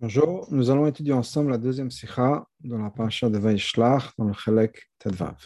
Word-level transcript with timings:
Bonjour, 0.00 0.48
nous 0.50 0.70
allons 0.70 0.88
étudier 0.88 1.12
ensemble 1.12 1.52
la 1.52 1.56
deuxième 1.56 1.88
sikha 1.88 2.44
dans 2.58 2.78
la 2.78 2.90
paracha 2.90 3.30
de 3.30 3.38
Vaishlach 3.38 4.12
dans 4.18 4.24
le 4.24 4.32
Chelek 4.32 4.90
Tedvav. 4.98 5.36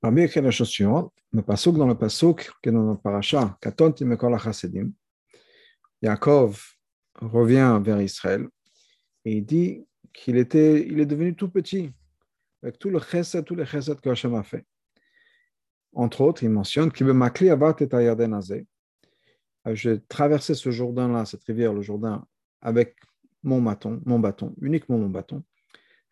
Parmi 0.00 0.22
écrit 0.22 0.40
la 0.40 0.50
chose 0.50 0.70
suivante, 0.70 1.12
le 1.30 1.42
pasuk 1.42 1.76
dans 1.76 1.86
le 1.86 1.94
pasuk 1.94 2.50
qui 2.62 2.72
dans 2.72 2.90
le 2.90 2.96
paracha, 2.96 3.58
Katonti 3.60 4.06
Chassidim, 4.42 4.92
Yaakov 6.00 6.58
revient 7.16 7.78
vers 7.82 8.00
Israël 8.00 8.48
et 9.26 9.36
il 9.36 9.44
dit 9.44 9.84
qu'il 10.14 10.38
était, 10.38 10.88
il 10.88 10.98
est 10.98 11.06
devenu 11.06 11.36
tout 11.36 11.50
petit 11.50 11.92
avec 12.62 12.78
tout 12.78 12.88
le 12.88 12.98
chesed, 12.98 13.44
tous 13.44 13.54
les 13.54 13.66
chesed 13.66 14.00
que 14.00 14.08
Hachem 14.08 14.34
a 14.36 14.42
fait. 14.42 14.64
Entre 15.92 16.22
autres, 16.22 16.42
il 16.42 16.50
mentionne 16.50 16.90
qu'il 16.90 17.06
veut 17.06 17.12
makli 17.12 17.50
avat 17.50 17.76
et 17.78 17.94
ayarden 17.94 18.32
azeh 18.32 18.66
j'ai 19.74 20.00
traversé 20.08 20.54
ce 20.54 20.70
Jourdain-là, 20.70 21.24
cette 21.24 21.44
rivière, 21.44 21.72
le 21.72 21.82
Jourdain, 21.82 22.24
avec 22.60 22.96
mon 23.42 23.60
bâton, 23.60 24.00
mon 24.04 24.18
bâton, 24.18 24.54
uniquement 24.60 24.98
mon 24.98 25.08
bâton. 25.08 25.42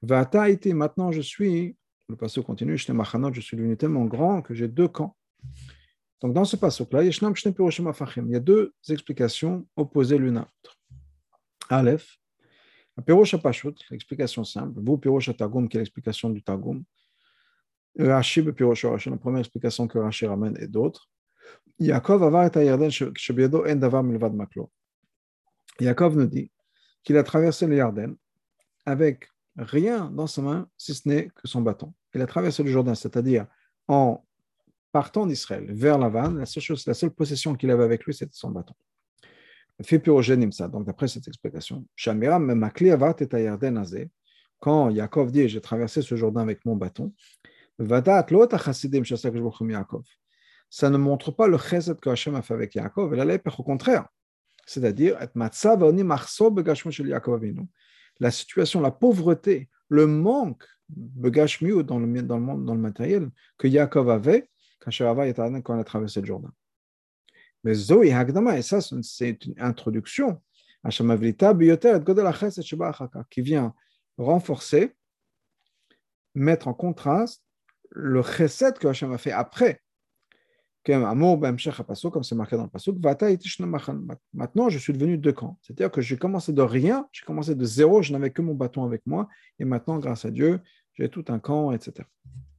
Vata 0.03 0.49
été, 0.49 0.75
maintenant 0.75 1.13
je 1.13 1.21
suis, 1.21 1.77
le 2.09 2.17
passage 2.17 2.45
continue, 2.45 2.77
je 2.77 3.41
suis 3.41 3.57
devenu 3.57 3.77
tellement 3.77 4.05
grand 4.05 4.43
que 4.43 4.55
j'ai 4.55 4.69
deux 4.69 4.89
camps. 4.89 5.17
Donc 6.21 6.33
dans 6.33 6.45
ce 6.45 6.57
passage-là, 6.57 7.05
il 7.05 8.31
y 8.31 8.37
a 8.37 8.41
deux 8.41 8.75
explications 8.89 9.67
opposées 9.77 10.19
l'une 10.19 10.39
à 10.39 10.41
l'autre. 10.41 10.79
Aleph, 11.69 12.19
Pirosh 13.05 13.35
l'explication 13.91 14.45
simple, 14.45 14.81
vous 14.81 14.99
Pirosh 14.99 15.37
Targum, 15.37 15.69
qui 15.69 15.77
est 15.77 15.81
l'explication 15.81 16.31
du 16.31 16.43
Targum, 16.43 16.85
Rashi, 17.99 18.43
Pirosh 18.43 18.85
la 18.85 19.17
première 19.17 19.41
explication 19.41 19.87
que 19.87 19.99
Rashi 19.99 20.27
ramène 20.27 20.57
et 20.61 20.67
d'autres. 20.67 21.09
Yaakov 25.81 26.17
nous 26.17 26.27
dit 26.27 26.51
qu'il 27.03 27.17
a 27.17 27.23
traversé 27.23 27.67
le 27.67 27.77
Yarden 27.77 28.17
avec 28.87 29.29
rien 29.57 30.11
dans 30.11 30.27
sa 30.27 30.43
main 30.43 30.69
si 30.77 30.95
ce 30.95 31.09
n'est 31.09 31.29
que 31.29 31.49
son 31.49 31.61
bâton. 31.63 31.93
Il 32.15 32.23
a 32.23 32.27
traversé 32.27 32.63
le 32.63 32.71
Jourdain, 32.71 32.95
c'est-à-dire 32.95 33.47
en 33.89 34.25
partant 34.93 35.27
d'Israël 35.27 35.67
vers 35.69 35.99
la 35.99 36.47
seule, 36.47 36.77
la 36.87 36.95
seule 36.95 37.11
possession 37.11 37.55
qu'il 37.55 37.71
avait 37.71 37.85
avec 37.85 38.05
lui, 38.05 38.15
c'était 38.15 38.33
son 38.35 38.51
bâton. 38.51 38.75
Donc, 40.69 40.85
d'après 40.87 41.09
cette 41.09 41.27
explication, 41.27 41.85
quand 44.61 44.91
Yaakov 44.91 45.33
dit 45.33 45.49
J'ai 45.49 45.61
traversé 45.61 46.01
ce 46.01 46.15
Jourdain 46.15 46.43
avec 46.43 46.65
mon 46.65 46.77
bâton, 46.77 47.13
ça 50.75 50.91
ne 50.91 50.99
montre 50.99 51.31
pas 51.31 51.47
le 51.47 51.57
chesed 51.57 52.01
que 52.01 52.11
Hachem 52.11 52.35
a 52.35 52.43
fait 52.43 52.53
avec 52.53 52.75
Yaakov, 52.75 53.15
elle 53.15 53.41
au 53.61 53.63
contraire. 53.63 54.09
C'est-à-dire, 54.67 55.17
la 58.19 58.31
situation, 58.33 58.81
la 58.81 58.91
pauvreté, 58.91 59.69
le 59.89 60.09
manque 60.09 60.65
dans 60.89 62.01
le, 62.01 62.23
dans 62.23 62.39
le 62.39 62.43
monde, 62.43 62.65
dans 62.65 62.75
le 62.75 62.81
matériel 62.81 63.31
que 63.57 63.69
Yaakov 63.69 64.11
avait 64.11 64.51
quand 64.81 64.91
il 64.91 65.05
a 65.05 65.85
traversé 65.85 66.21
le 66.21 66.27
Jourdain. 66.27 66.53
Mais 67.63 67.75
Zoé 67.75 68.13
Hagdama, 68.13 68.59
et 68.59 68.63
ça, 68.63 68.81
c'est 68.81 69.47
une 69.47 69.55
introduction 69.59 70.43
qui 73.31 73.43
vient 73.43 73.75
renforcer, 74.19 74.97
mettre 76.35 76.67
en 76.67 76.75
contraste 76.75 77.45
le 77.91 78.25
chesed 78.25 78.77
que 78.77 78.89
Hachem 78.89 79.13
a 79.13 79.19
fait 79.19 79.31
après 79.31 79.84
comme 80.85 82.23
c'est 82.23 82.35
marqué 82.35 82.57
dans 82.57 82.65
le 82.65 82.69
pasuk, 82.69 82.97
maintenant 84.35 84.69
je 84.69 84.79
suis 84.79 84.93
devenu 84.93 85.17
deux 85.17 85.33
camps. 85.33 85.59
C'est-à-dire 85.63 85.91
que 85.91 86.01
j'ai 86.01 86.17
commencé 86.17 86.53
de 86.53 86.63
rien, 86.63 87.09
j'ai 87.13 87.25
commencé 87.25 87.55
de 87.55 87.65
zéro, 87.65 88.03
je 88.03 88.13
n'avais 88.13 88.31
que 88.31 88.43
mon 88.43 88.55
bâton 88.55 88.85
avec 88.85 89.03
moi, 89.07 89.29
et 89.59 89.65
maintenant, 89.65 89.99
grâce 89.99 90.25
à 90.25 90.31
Dieu, 90.31 90.61
j'ai 90.95 91.09
tout 91.09 91.25
un 91.29 91.39
camp, 91.39 91.73
etc. 91.73 92.07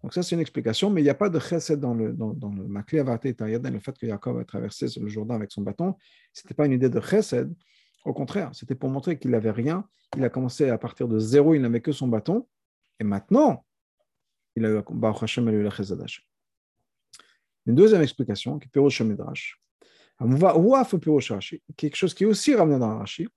Donc 0.01 0.13
ça, 0.13 0.23
c'est 0.23 0.35
une 0.35 0.41
explication, 0.41 0.89
mais 0.89 1.01
il 1.01 1.03
n'y 1.03 1.09
a 1.09 1.15
pas 1.15 1.29
de 1.29 1.39
chesed 1.39 1.79
dans 1.79 1.93
le, 1.93 2.13
dans, 2.13 2.33
dans 2.33 2.49
le 2.49 2.67
le 2.67 3.79
fait 3.79 3.97
que 3.97 4.07
Jacob 4.07 4.37
a 4.37 4.43
traversé 4.43 4.87
le 4.99 5.07
Jourdain 5.07 5.35
avec 5.35 5.51
son 5.51 5.61
bâton, 5.61 5.95
ce 6.33 6.43
n'était 6.43 6.55
pas 6.55 6.65
une 6.65 6.73
idée 6.73 6.89
de 6.89 6.99
chesed, 6.99 7.53
au 8.05 8.13
contraire, 8.13 8.49
c'était 8.53 8.75
pour 8.75 8.89
montrer 8.89 9.17
qu'il 9.17 9.31
n'avait 9.31 9.51
rien, 9.51 9.87
il 10.17 10.23
a 10.23 10.29
commencé 10.29 10.69
à 10.69 10.77
partir 10.77 11.07
de 11.07 11.17
zéro, 11.19 11.55
il 11.55 11.61
n'avait 11.61 11.81
que 11.81 11.91
son 11.91 12.07
bâton, 12.07 12.47
et 12.99 13.03
maintenant, 13.03 13.65
il 14.55 14.65
a 14.65 14.69
eu, 14.69 14.81
Baruch 14.91 15.23
Hashem, 15.23 15.69
chesed 15.69 15.99
une 17.65 17.75
deuxième 17.75 18.01
explication, 18.01 18.59
qui 18.59 18.67
est 18.67 18.71
Pirosh 18.71 19.01
Midrash, 19.01 19.59
quelque 21.75 21.95
chose 21.95 22.13
qui 22.13 22.23
est 22.23 22.27
aussi 22.27 22.55
ramené 22.55 22.79
dans 22.79 22.97
Rashi, 22.97 23.27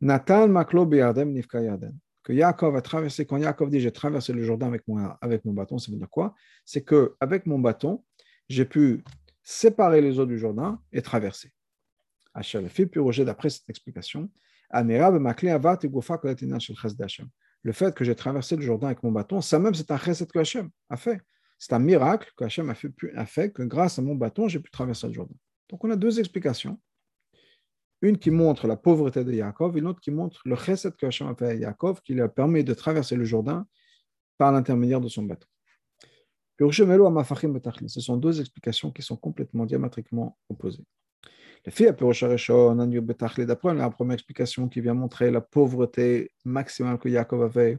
Nathan 0.00 0.48
Maklo. 0.48 0.86
Que 0.86 2.32
Yaakov 2.32 2.74
a 2.74 2.80
traversé, 2.80 3.26
quand 3.26 3.36
Yaakov 3.36 3.68
dit 3.68 3.80
j'ai 3.80 3.92
traversé 3.92 4.32
le 4.32 4.42
Jourdain 4.42 4.68
avec 4.68 4.88
mon, 4.88 4.96
avec 5.20 5.44
mon 5.44 5.52
bâton, 5.52 5.76
ça 5.78 5.92
veut 5.92 5.98
dire 5.98 6.08
quoi? 6.08 6.34
C'est 6.64 6.82
qu'avec 6.82 7.44
mon 7.44 7.58
bâton, 7.58 8.02
j'ai 8.48 8.64
pu 8.64 9.04
séparer 9.42 10.00
les 10.00 10.18
eaux 10.18 10.24
du 10.24 10.38
Jourdain 10.38 10.80
et 10.90 11.02
traverser. 11.02 11.52
Fait 12.68 12.86
Piroger 12.86 13.26
d'après 13.26 13.50
cette 13.50 13.68
explication. 13.68 14.30
Le 17.62 17.72
fait 17.72 17.94
que 17.94 18.04
j'ai 18.04 18.14
traversé 18.14 18.56
le 18.56 18.62
Jourdain 18.62 18.86
avec 18.88 19.02
mon 19.02 19.12
bâton, 19.12 19.40
ça 19.40 19.58
même 19.58 19.74
c'est 19.74 19.90
un 19.90 19.98
chesed 19.98 20.32
que 20.32 20.38
Hachem 20.38 20.70
a 20.88 20.96
fait. 20.96 21.20
C'est 21.58 21.72
un 21.72 21.78
miracle 21.78 22.30
que 22.36 22.44
Hachem 22.44 22.70
a 22.70 23.26
fait, 23.26 23.52
que 23.52 23.62
grâce 23.62 23.98
à 23.98 24.02
mon 24.02 24.14
bâton, 24.14 24.48
j'ai 24.48 24.60
pu 24.60 24.70
traverser 24.70 25.06
le 25.06 25.12
Jourdain. 25.12 25.34
Donc 25.68 25.84
on 25.84 25.90
a 25.90 25.96
deux 25.96 26.20
explications. 26.20 26.80
Une 28.02 28.18
qui 28.18 28.30
montre 28.30 28.66
la 28.66 28.76
pauvreté 28.76 29.24
de 29.24 29.32
Yaakov 29.32 29.78
et 29.78 29.80
l'autre 29.80 30.00
qui 30.00 30.10
montre 30.10 30.42
le 30.44 30.56
chesed 30.56 30.94
que 30.96 31.06
Hachem 31.06 31.28
a 31.28 31.34
fait 31.34 31.46
à 31.46 31.54
Yaakov, 31.54 32.02
qui 32.02 32.12
lui 32.12 32.20
a 32.20 32.28
permis 32.28 32.62
de 32.62 32.74
traverser 32.74 33.16
le 33.16 33.24
Jourdain 33.24 33.66
par 34.36 34.52
l'intermédiaire 34.52 35.00
de 35.00 35.08
son 35.08 35.22
bâton. 35.22 35.46
Ce 36.58 38.00
sont 38.00 38.16
deux 38.16 38.40
explications 38.40 38.92
qui 38.92 39.02
sont 39.02 39.16
complètement 39.16 39.66
diamétriquement 39.66 40.38
opposées. 40.48 40.84
D'après 41.64 43.74
la 43.74 43.90
première 43.90 44.14
explication 44.14 44.68
qui 44.68 44.80
vient 44.80 44.94
montrer 44.94 45.30
la 45.30 45.40
pauvreté 45.40 46.30
maximale 46.44 46.98
que 46.98 47.08
Yaakov 47.08 47.42
avait, 47.42 47.78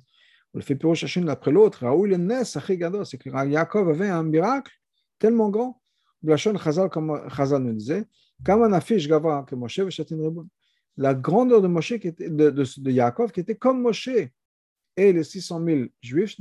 le 0.56 0.62
fait 0.62 0.76
Pirosh 0.76 1.18
l'un 1.18 1.28
après 1.28 1.52
l'autre, 1.52 1.80
Raoul 1.86 2.10
le 2.10 2.18
Nes, 2.18 2.46
c'est 2.46 3.18
que 3.18 3.30
Yaakov 3.48 3.90
avait 3.90 4.08
un 4.08 4.24
miracle 4.24 4.72
tellement 5.20 5.50
grand. 5.50 5.82
Blachon 6.24 6.58
Chazal, 6.58 6.90
comme 6.90 7.22
Chazal 7.30 7.62
nous 7.62 7.74
disait. 7.74 8.06
La 10.98 11.14
grandeur 11.14 11.62
de 11.62 11.68
Moshe 11.68 12.00
qui 12.00 12.08
était, 12.08 12.30
de, 12.30 12.50
de, 12.52 12.64
de, 12.78 12.92
Yaakov 12.92 13.34
qui 13.34 13.42
était 13.42 13.56
comme 13.56 13.82
Moshe 13.82 14.10
et 14.98 15.14
les 15.14 15.24
600 15.26 15.66
000 15.66 15.82
juifs, 16.02 16.38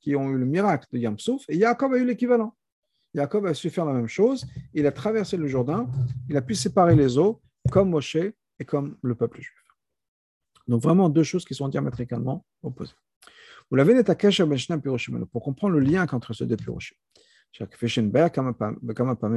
qui 0.00 0.14
ont 0.14 0.30
eu 0.30 0.38
le 0.38 0.46
miracle 0.46 0.86
de 0.92 0.98
Yamsouf, 0.98 1.44
et 1.48 1.56
Yaakov 1.56 1.94
a 1.94 1.98
eu 1.98 2.04
l'équivalent. 2.04 2.54
Yaakov 3.14 3.46
a 3.46 3.54
su 3.54 3.68
faire 3.68 3.84
la 3.84 3.94
même 3.94 4.06
chose, 4.06 4.46
il 4.74 4.86
a 4.86 4.92
traversé 4.92 5.36
le 5.36 5.48
Jourdain, 5.48 5.90
il 6.28 6.36
a 6.36 6.42
pu 6.42 6.54
séparer 6.54 6.94
les 6.94 7.18
eaux 7.18 7.40
comme 7.72 7.90
Moshe 7.90 8.16
et 8.16 8.64
comme 8.64 8.96
le 9.02 9.16
peuple 9.16 9.40
juif. 9.40 9.64
Donc 10.68 10.82
vraiment 10.82 11.08
deux 11.08 11.24
choses 11.24 11.44
qui 11.44 11.54
sont 11.54 11.68
diamétricalement 11.68 12.44
opposées. 12.62 12.94
Vous 13.70 13.76
l'avez 13.76 13.94
net 13.94 14.06
pour 15.30 15.42
comprendre 15.42 15.74
le 15.74 15.80
lien 15.80 16.06
entre 16.10 16.32
ces 16.32 16.46
deux 16.46 16.56
piroshim. 16.56 16.96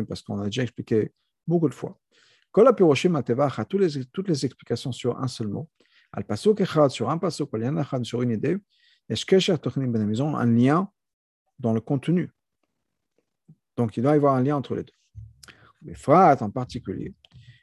Parce 0.07 0.21
qu'on 0.21 0.39
a 0.39 0.45
déjà 0.45 0.63
expliqué 0.63 1.11
beaucoup 1.47 1.69
de 1.69 1.73
fois. 1.73 1.99
Quand 2.51 2.63
la 2.63 2.73
piroshim 2.73 3.15
a 3.15 3.23
toutes 3.23 3.81
les, 3.81 4.05
toutes 4.05 4.27
les 4.27 4.45
explications 4.45 4.91
sur 4.91 5.17
un 5.19 5.27
seul 5.27 5.47
mot, 5.47 5.69
al 6.11 6.25
pasuk 6.25 6.59
echad 6.61 6.89
sur 6.91 7.09
un 7.09 7.17
pasuk, 7.17 7.49
sur 8.03 8.21
une 8.21 8.31
idée, 8.31 8.57
ben 9.07 10.09
ils 10.09 10.21
ont 10.23 10.35
un 10.35 10.45
lien 10.45 10.89
dans 11.59 11.73
le 11.73 11.81
contenu. 11.81 12.29
Donc 13.77 13.97
il 13.97 14.03
doit 14.03 14.13
y 14.13 14.15
avoir 14.15 14.35
un 14.35 14.41
lien 14.41 14.55
entre 14.55 14.75
les 14.75 14.83
deux. 14.83 14.93
Les 15.81 15.95
phrases 15.95 16.41
en 16.41 16.49
particulier, 16.49 17.13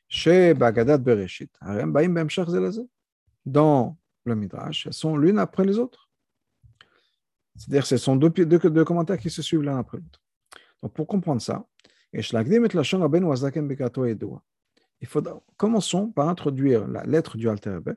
chez 0.08 0.54
Bagadat 0.54 0.98
Bereshit, 0.98 1.52
dans 3.44 3.96
le 4.24 4.34
Midrash, 4.34 4.86
elles 4.86 4.92
sont 4.92 5.16
l'une 5.16 5.38
après 5.38 5.64
les 5.64 5.78
autres. 5.78 6.07
C'est-à-dire 7.58 7.82
que 7.82 7.88
ce 7.88 7.96
sont 7.96 8.16
deux, 8.16 8.30
commentaires 8.84 9.18
qui 9.18 9.30
se 9.30 9.42
suivent 9.42 9.62
l'un 9.62 9.78
après 9.78 9.98
l'autre. 9.98 10.22
Donc, 10.82 10.94
pour 10.94 11.06
comprendre 11.06 11.42
ça, 11.42 11.66
il 12.12 12.24
faut, 15.06 15.22
commençons 15.56 16.10
par 16.10 16.28
introduire 16.28 16.86
la 16.88 17.04
lettre 17.04 17.36
du 17.36 17.48
Alter 17.48 17.70
Rebbe, 17.74 17.94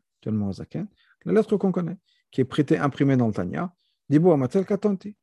la 1.25 1.34
lettre 1.34 1.58
qu'on 1.58 1.72
connaît, 1.72 1.98
qui 2.31 2.42
est 2.42 2.46
prêtée, 2.46 2.78
imprimée 2.78 3.16
dans 3.16 3.28
le 3.28 4.63
Katanti. 4.63 5.16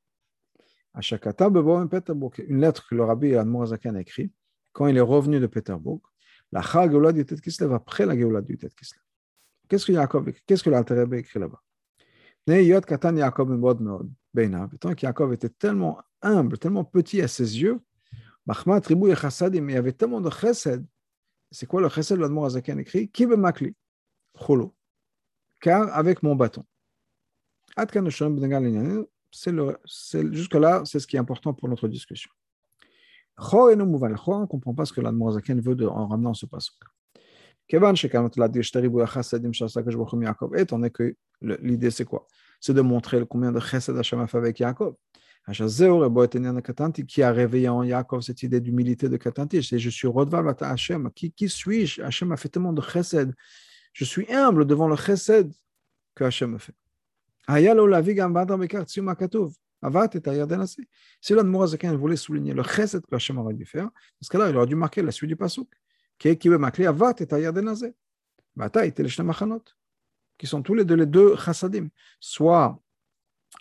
Une 2.48 2.60
lettre 2.60 2.88
que 2.88 2.94
le 2.94 3.04
rabbi 3.04 3.34
Admorazaken 3.34 3.96
a 3.96 4.00
écrite 4.00 4.32
quand 4.72 4.86
il 4.86 4.96
est 4.96 5.00
revenu 5.00 5.40
de 5.40 5.46
Péterbourg, 5.46 6.00
la 6.52 6.62
Chag 6.62 7.12
du 7.12 7.26
Tet 7.26 7.36
Kislev 7.36 7.72
après 7.74 8.06
la 8.06 8.16
Géoula 8.16 8.40
du 8.40 8.56
Tet 8.56 8.70
Kislev. 8.70 9.02
Qu'est-ce 9.68 9.84
que 9.84 10.30
qu'est-ce 10.46 10.62
que 10.62 10.70
l'Alter 10.70 10.94
Rebbe 10.94 11.14
écrit 11.14 11.40
là-bas? 11.40 11.60
Katan 12.86 13.16
Yaakov 13.16 13.50
Tant 14.80 14.94
qu'Yaakov 14.94 15.32
était 15.32 15.48
tellement 15.48 16.00
humble, 16.22 16.58
tellement 16.58 16.84
petit 16.84 17.20
à 17.20 17.28
ses 17.28 17.60
yeux, 17.60 17.80
mais 18.46 18.54
il 18.56 19.70
y 19.70 19.76
avait 19.76 19.92
tellement 19.92 20.20
de 20.20 20.30
chesed. 20.30 20.84
C'est 21.50 21.66
quoi 21.66 21.80
le 21.80 21.88
chesed 21.88 22.18
L'Admor 22.18 22.46
Azaken 22.46 22.78
écrit? 22.80 23.08
Qui 23.08 23.26
makli 23.26 23.74
cholo, 24.34 24.74
car 25.60 25.94
avec 25.96 26.22
mon 26.22 26.36
bâton. 26.36 26.64
Jusque-là, 30.32 30.82
c'est 30.84 30.98
ce 31.00 31.06
qui 31.06 31.16
est 31.16 31.18
important 31.18 31.52
pour 31.52 31.68
notre 31.68 31.88
discussion. 31.88 32.30
On 33.40 33.66
ne 33.66 34.46
comprend 34.46 34.74
pas 34.74 34.84
ce 34.84 34.92
que 34.92 35.00
l'Admorazaken 35.00 35.60
veut 35.60 35.76
de, 35.76 35.86
en 35.86 36.08
ramenant 36.08 36.34
ce 36.34 36.46
passage. 36.46 36.74
Étant 37.70 37.92
donné 40.78 40.90
que 40.90 41.16
l'idée 41.40 41.90
c'est 41.90 42.04
quoi? 42.04 42.26
C'est 42.60 42.74
de 42.74 42.80
montrer 42.80 43.24
combien 43.28 43.52
de 43.52 43.60
chesed 43.60 43.96
Hashem 43.96 44.20
a 44.20 44.26
fait 44.26 44.38
avec 44.38 44.58
Yaakov. 44.60 44.94
Qui 47.06 47.22
a 47.22 47.32
réveillé 47.32 47.68
en 47.68 47.82
Yaakov 47.82 48.20
cette 48.20 48.42
idée 48.42 48.60
d'humilité 48.60 49.08
de 49.08 49.16
Katanti. 49.16 49.62
C'est 49.62 49.78
je 49.78 49.88
suis 49.88 50.08
redevable 50.08 50.54
à 50.60 50.70
Hashem. 50.70 51.10
Qui, 51.12 51.32
qui 51.32 51.48
suis-je? 51.48 52.02
Hashem 52.02 52.32
a 52.32 52.36
fait 52.36 52.50
tellement 52.50 52.72
de 52.72 52.82
chesed. 52.82 53.32
Je 53.92 54.04
suis 54.04 54.30
humble 54.32 54.66
devant 54.66 54.88
le 54.88 54.96
chesed 54.96 55.50
que 56.14 56.24
Hashem 56.24 56.56
a 56.56 56.58
fait. 56.58 56.74
Si 61.20 61.34
l'Admorazaken 61.34 61.96
voulait 61.96 62.16
souligner 62.16 62.52
le 62.52 62.62
chesed 62.62 63.06
que 63.06 63.14
Hashem 63.14 63.38
aurait 63.38 63.54
dû 63.54 63.64
faire, 63.64 63.84
dans 63.84 63.90
ce 64.20 64.28
cas-là, 64.28 64.50
il 64.50 64.56
aurait 64.56 64.66
dû 64.66 64.74
marquer 64.74 65.00
la 65.00 65.12
suite 65.12 65.28
du 65.28 65.36
pasuk. 65.36 65.68
Qui 66.18 66.36
sont 70.46 70.62
tous 70.62 70.74
les 70.74 70.84
deux 70.84 70.94
les 70.94 71.06
deux 71.06 71.36
chassadim. 71.36 71.88
Soit 72.20 72.80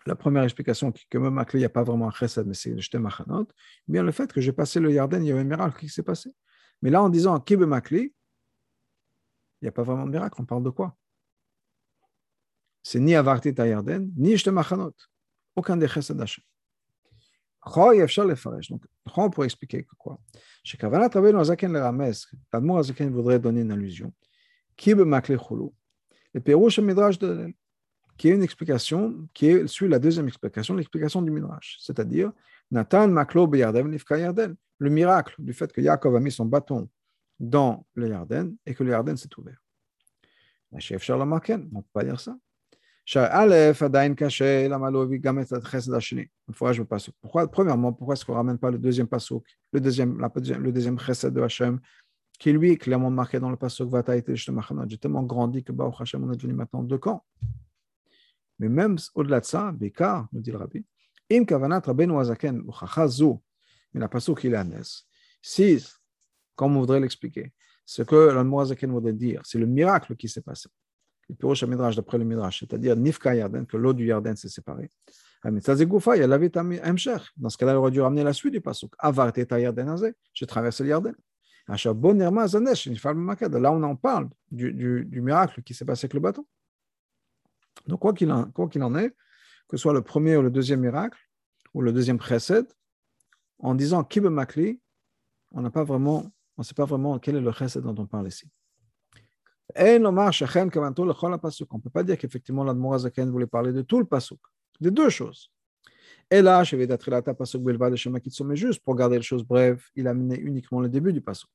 la 0.06 0.16
première 0.16 0.44
explication, 0.44 0.94
que 1.10 1.18
même 1.18 1.44
il 1.54 1.58
n'y 1.58 1.66
a 1.66 1.70
pas 1.70 1.84
vraiment 1.84 2.08
un 2.08 2.12
chesed, 2.12 2.46
mais 2.46 2.54
c'est 2.54 2.72
le 2.72 2.82
shtem 2.82 3.02
machanot, 3.02 3.48
bien 3.88 4.04
le 4.04 4.12
fait 4.12 4.32
que 4.32 4.42
j'ai 4.42 4.52
passé 4.52 4.80
le 4.80 4.92
Yarden, 4.92 5.24
il 5.24 5.28
y 5.28 5.32
a 5.32 5.36
eu 5.36 5.40
un 5.40 5.44
miracle 5.44 5.80
qui 5.80 5.90
s'est 5.90 6.04
passé? 6.04 6.34
Mais 6.82 6.90
là, 6.90 7.02
en 7.02 7.10
disant 7.10 7.40
kibe 7.40 7.64
makli, 7.64 8.14
il 9.62 9.64
n'y 9.64 9.68
a 9.68 9.72
pas 9.72 9.84
vraiment 9.84 10.06
de 10.06 10.12
miracle, 10.12 10.36
on 10.40 10.46
parle 10.46 10.64
de 10.64 10.70
quoi? 10.70 10.96
C'est 12.84 13.00
ni 13.00 13.16
avarti 13.16 13.54
ta 13.54 13.68
Yarden, 13.68 14.12
ni 14.16 14.38
shtem 14.38 14.56
machanot 14.56 14.94
aucun 15.56 15.76
des 15.78 15.88
chesed 15.88 16.22
Hashem. 16.22 16.44
Donc, 18.70 18.86
on 19.18 19.30
pourrait 19.30 19.48
expliquer 19.48 19.84
que 19.84 19.96
quoi? 19.98 20.20
Chez 20.64 20.78
Kavanat 20.78 21.10
Rabbeinu 21.10 21.40
Azaken 21.40 21.74
le 21.74 21.82
Rames, 21.82 22.14
l'Admour 22.54 22.78
Azaken 22.78 23.10
voudrait 23.10 23.40
donner 23.40 23.62
une 23.62 23.72
allusion. 23.72 24.14
Qui 24.78 24.96
be 24.96 25.00
makle 25.00 25.38
chulu 25.38 25.72
Le 26.38 26.42
Pérouche 26.42 26.78
Midrash 26.78 27.18
de 27.18 27.52
qui 28.16 28.30
est 28.30 28.36
une 28.36 28.44
explication 28.44 29.28
qui 29.34 29.48
est, 29.48 29.82
la 29.82 29.98
deuxième 29.98 30.28
explication, 30.28 30.76
l'explication 30.76 31.24
du 31.24 31.32
Midrash. 31.32 31.78
C'est-à-dire, 31.80 32.32
Nathan 32.70 33.08
maklo. 33.08 33.50
Le 34.80 34.90
miracle 34.92 35.34
du 35.40 35.54
fait 35.54 35.74
que 35.74 35.82
Yaakov 35.82 36.16
a 36.16 36.20
mis 36.20 36.32
son 36.32 36.46
bâton 36.46 36.88
dans 37.40 37.88
le 37.96 38.10
Yarden 38.10 38.56
et 38.68 38.76
que 38.76 38.84
le 38.84 38.92
Yarden 38.92 39.18
s'est 39.18 39.30
ouvert. 39.36 39.58
La 40.72 40.80
chef 40.80 41.02
Charles 41.02 41.24
on 41.24 41.26
ne 41.26 41.40
peut 41.40 41.82
pas 41.92 42.04
dire 42.04 42.20
ça. 42.20 42.38
Pourquoi, 47.22 47.48
premièrement, 47.48 47.94
pourquoi 47.94 48.14
est-ce 48.14 48.26
qu'on 48.26 48.34
ne 48.34 48.38
ramène 48.38 48.60
pas 48.60 48.70
le 48.70 48.78
deuxième 48.78 49.08
pasuk, 49.08 49.44
le 49.72 49.82
deuxième, 49.82 50.20
le 50.20 50.72
deuxième 50.72 51.00
chesed 51.00 51.34
de 51.34 51.42
Hachem, 51.42 51.80
qui 52.38 52.52
lui 52.52 52.72
est 52.72 52.78
clairement 52.78 53.10
marqué 53.10 53.40
dans 53.40 53.50
le 53.50 53.58
pasuk 53.58 53.90
J'ai 54.88 54.98
tellement 54.98 55.24
grandi 55.24 55.64
que 55.64 55.72
Baruch 55.72 56.02
Hashem, 56.02 56.24
on 56.24 56.32
est 56.32 56.38
devenu 56.38 56.54
maintenant 56.54 56.84
deux 56.84 56.98
camps. 56.98 57.24
Mais 58.60 58.70
même 58.70 58.98
au-delà 59.16 59.40
de 59.40 59.46
ça, 59.46 59.72
Bekar, 59.72 60.28
nous 60.32 60.42
dit 60.42 60.52
le 60.52 60.58
rabbi, 60.58 60.86
Im 61.32 61.46
kavanat 61.46 61.80
rabbeinu 61.80 62.18
azaken 62.18 62.64
mais 63.94 64.00
la 64.00 64.08
pasuk 64.08 64.44
il 64.44 64.58
Si, 65.42 65.86
comme 66.56 66.78
on 66.78 66.82
voudrait 66.82 67.00
l'expliquer, 67.00 67.54
ce 67.86 68.02
que 68.02 68.16
le 68.16 68.44
Moazaken 68.44 68.92
voudrait 68.92 69.14
dire, 69.14 69.42
c'est 69.46 69.60
le 69.60 69.66
miracle 69.66 70.16
qui 70.16 70.28
s'est 70.28 70.42
passé 70.42 70.70
le 71.30 71.36
Pirosh 71.36 71.64
Midrash 71.64 71.96
d'après 71.96 72.18
le 72.18 72.26
Midrash, 72.26 72.60
c'est-à-dire 72.62 72.96
Nifka 72.96 73.36
Yarden, 73.36 73.66
que 73.66 73.78
l'eau 73.78 73.94
du 73.94 74.06
Yarden 74.06 74.36
s'est 74.36 74.50
séparée. 74.50 74.90
Ah, 75.44 75.52
dans 75.52 75.60
ce 75.62 75.76
cas-là, 77.58 77.74
il 77.74 77.76
aurait 77.76 77.92
dû 77.92 78.02
ramener 78.02 78.24
la 78.24 78.34
suite 78.34 78.54
du 78.54 78.62
Pasuk. 78.62 78.94
Avar 78.98 79.32
Yarden 79.38 80.14
j'ai 80.34 80.48
traversé 80.48 80.84
le 80.84 80.90
Yarden. 80.90 81.14
Là, 81.68 83.72
on 83.72 83.84
en 83.84 83.96
parle 83.96 84.30
du, 84.52 84.72
du, 84.72 85.22
miracle 85.22 85.62
qui 85.64 85.74
s'est 85.74 85.86
passé 85.86 86.06
avec 86.06 86.14
le 86.14 86.22
bateau. 86.22 86.48
Donc, 87.88 88.00
quoi 88.00 88.14
qu'il 88.14 88.32
en, 88.32 88.46
qu 88.46 88.82
en, 88.82 88.96
est, 88.96 89.10
que 89.10 89.76
ce 89.76 89.78
soit 89.78 89.94
le 89.94 90.02
premier 90.02 90.38
ou 90.38 90.42
le 90.42 90.50
deuxième 90.50 90.80
miracle, 90.80 91.20
ou 91.74 91.82
le 91.82 91.92
deuxième 91.92 92.18
précède, 92.18 92.68
en 93.60 93.76
disant 93.76 94.04
Kibe 94.04 94.28
Makli, 94.28 94.80
on 95.52 95.62
n'a 95.62 95.70
pas 95.70 95.84
vraiment, 95.84 96.32
on 96.58 96.62
ne 96.62 96.64
sait 96.64 96.74
pas 96.74 96.86
vraiment 96.86 97.20
quel 97.20 97.36
est 97.36 97.42
le 97.42 97.52
chesed 97.52 97.84
dont 97.84 97.96
on 97.98 98.06
parle 98.06 98.28
ici. 98.28 98.50
On 99.76 99.80
ne 99.80 101.82
peut 101.82 101.90
pas 101.90 102.04
dire 102.04 102.18
qu'effectivement 102.18 102.64
l'Admorazaken 102.64 103.30
voulait 103.30 103.48
parler 103.48 103.74
de 103.74 103.82
tout 103.82 104.00
le 104.00 104.06
pasuk, 104.06 104.40
de 104.80 104.90
deux 104.90 105.10
choses. 105.10 105.52
Et 106.30 106.42
là, 106.42 106.64
je 106.64 106.76
vais 106.76 106.88
d'être 106.88 107.10
là, 107.10 107.22
mais 108.46 108.56
juste 108.56 108.84
pour 108.84 108.96
garder 108.96 109.18
les 109.18 109.24
choses 109.24 109.44
brèves, 109.44 109.84
il 109.96 110.08
a 110.08 110.12
amené 110.12 110.38
uniquement 110.40 110.82
le 110.82 110.90
début 110.90 111.14
du 111.14 111.22
pasuk. 111.22 111.50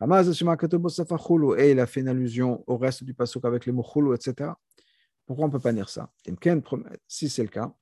Et 0.00 0.04
il 0.04 1.80
a 1.80 1.86
fait 1.86 2.00
une 2.00 2.08
allusion 2.08 2.64
au 2.66 2.78
reste 2.78 3.04
du 3.04 3.14
pasuk 3.14 3.44
avec 3.44 3.66
les 3.66 3.72
mots 3.72 3.82
chulu, 3.84 4.14
etc. 4.14 4.50
Pourquoi 5.26 5.44
on 5.44 5.48
ne 5.48 5.52
peut 5.52 5.60
pas 5.60 5.72
dire 5.72 5.88
ça? 5.88 6.10
Si 7.06 7.28
c'est 7.28 7.42
le 7.42 7.48
cas, 7.48 7.72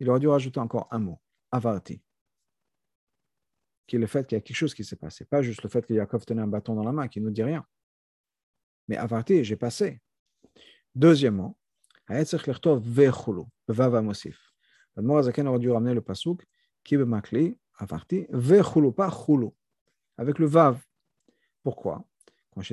il 0.00 0.08
aurait 0.08 0.20
dû 0.20 0.28
rajouter 0.28 0.60
encore 0.60 0.88
un 0.90 0.98
mot, 0.98 1.20
avarti 1.50 2.00
qui 3.92 3.96
est 3.96 3.98
le 3.98 4.06
fait 4.06 4.26
qu'il 4.26 4.36
y 4.36 4.38
a 4.38 4.40
quelque 4.40 4.56
chose 4.56 4.74
qui 4.74 4.84
s'est 4.84 4.96
passé. 4.96 5.26
Pas 5.26 5.42
juste 5.42 5.62
le 5.62 5.68
fait 5.68 5.86
que 5.86 5.92
Yaakov 5.92 6.24
tenait 6.24 6.40
un 6.40 6.46
bâton 6.46 6.74
dans 6.74 6.84
la 6.84 6.92
main 6.92 7.08
qui 7.08 7.20
ne 7.20 7.26
nous 7.26 7.30
dit 7.30 7.42
rien. 7.42 7.62
Mais 8.88 8.96
avarti, 8.96 9.44
j'ai 9.44 9.56
passé. 9.56 10.00
Deuxièmement, 10.94 11.58
Avec 20.16 20.38
le 20.38 20.46
vav. 20.46 20.78
Pourquoi? 21.62 22.04
Comme 22.54 22.64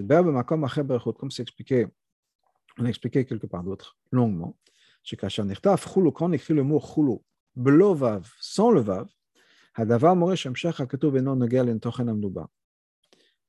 on 2.78 2.86
a 2.86 2.90
expliqué 2.90 3.26
quelque 3.26 3.48
part 3.48 3.64
d'autre, 3.64 3.98
longuement. 4.12 4.58
Quand 5.22 5.40
on 5.40 6.28
le 6.54 6.64
mot 6.64 7.94
vav, 7.94 8.30
sans 8.40 8.72
le 8.72 8.82
vav, 8.82 9.08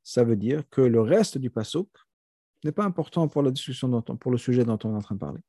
ça 0.02 0.24
veut 0.24 0.36
dire 0.36 0.68
que 0.70 0.80
le 0.80 1.00
reste 1.00 1.38
du 1.38 1.50
pasuk 1.50 1.88
n'est 2.64 2.72
pas 2.72 2.84
important 2.84 3.26
pour 3.28 3.42
la 3.42 3.50
discussion, 3.50 4.02
pour 4.02 4.30
le 4.30 4.38
sujet 4.38 4.64
dont 4.64 4.78
on 4.84 4.92
est 4.92 4.96
en 4.96 5.02
train 5.02 5.14
de 5.14 5.20
parler. 5.20 5.40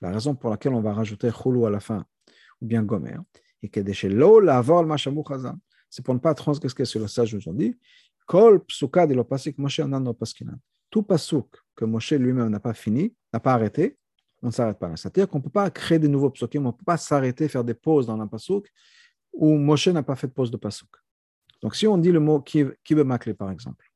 La 0.00 0.10
raison 0.10 0.34
pour 0.34 0.50
laquelle 0.50 0.74
on 0.74 0.80
va 0.80 0.92
rajouter 0.92 1.30
chulu 1.30 1.64
à 1.64 1.70
la 1.70 1.80
fin, 1.80 2.04
ou 2.60 2.66
bien 2.66 2.82
gomer, 2.82 3.18
et 3.62 3.68
que 3.68 3.80
c'est 5.90 6.02
pour 6.02 6.14
ne 6.14 6.18
pas 6.18 6.34
transgresser 6.34 6.84
sur 6.84 7.00
le 7.00 7.06
sage 7.06 7.34
aujourd'hui. 7.34 7.78
Kol 8.26 8.64
psuka 8.64 9.06
de 9.06 9.14
l'opasik 9.14 9.58
Moshe 9.58 9.80
Tout 10.90 11.02
pasuk 11.02 11.56
que 11.76 11.84
Moshe 11.84 12.12
lui-même 12.12 12.48
n'a 12.48 12.60
pas 12.60 12.74
fini, 12.74 13.14
n'a 13.32 13.40
pas 13.40 13.52
arrêté, 13.52 13.98
on 14.42 14.46
ne 14.46 14.52
s'arrête 14.52 14.78
pas. 14.78 14.96
C'est-à-dire 14.96 15.28
qu'on 15.28 15.38
ne 15.38 15.42
peut 15.44 15.50
pas 15.50 15.70
créer 15.70 15.98
de 15.98 16.08
nouveaux 16.08 16.30
psukim, 16.30 16.64
on 16.64 16.68
ne 16.68 16.72
peut 16.72 16.84
pas 16.84 16.96
s'arrêter, 16.96 17.46
faire 17.48 17.62
des 17.62 17.74
pauses 17.74 18.06
dans 18.06 18.20
un 18.20 18.26
pasuk 18.26 18.68
où 19.32 19.56
Moshe 19.56 19.88
n'a 19.88 20.02
pas 20.02 20.16
fait 20.16 20.26
de 20.26 20.32
pause 20.32 20.50
de 20.50 20.56
pasuk. 20.56 20.90
Donc 21.60 21.76
si 21.76 21.86
on 21.86 21.98
dit 21.98 22.10
le 22.10 22.20
mot 22.20 22.40
kibe 22.40 22.98
makle 23.04 23.34
par 23.34 23.50
exemple, 23.50 23.88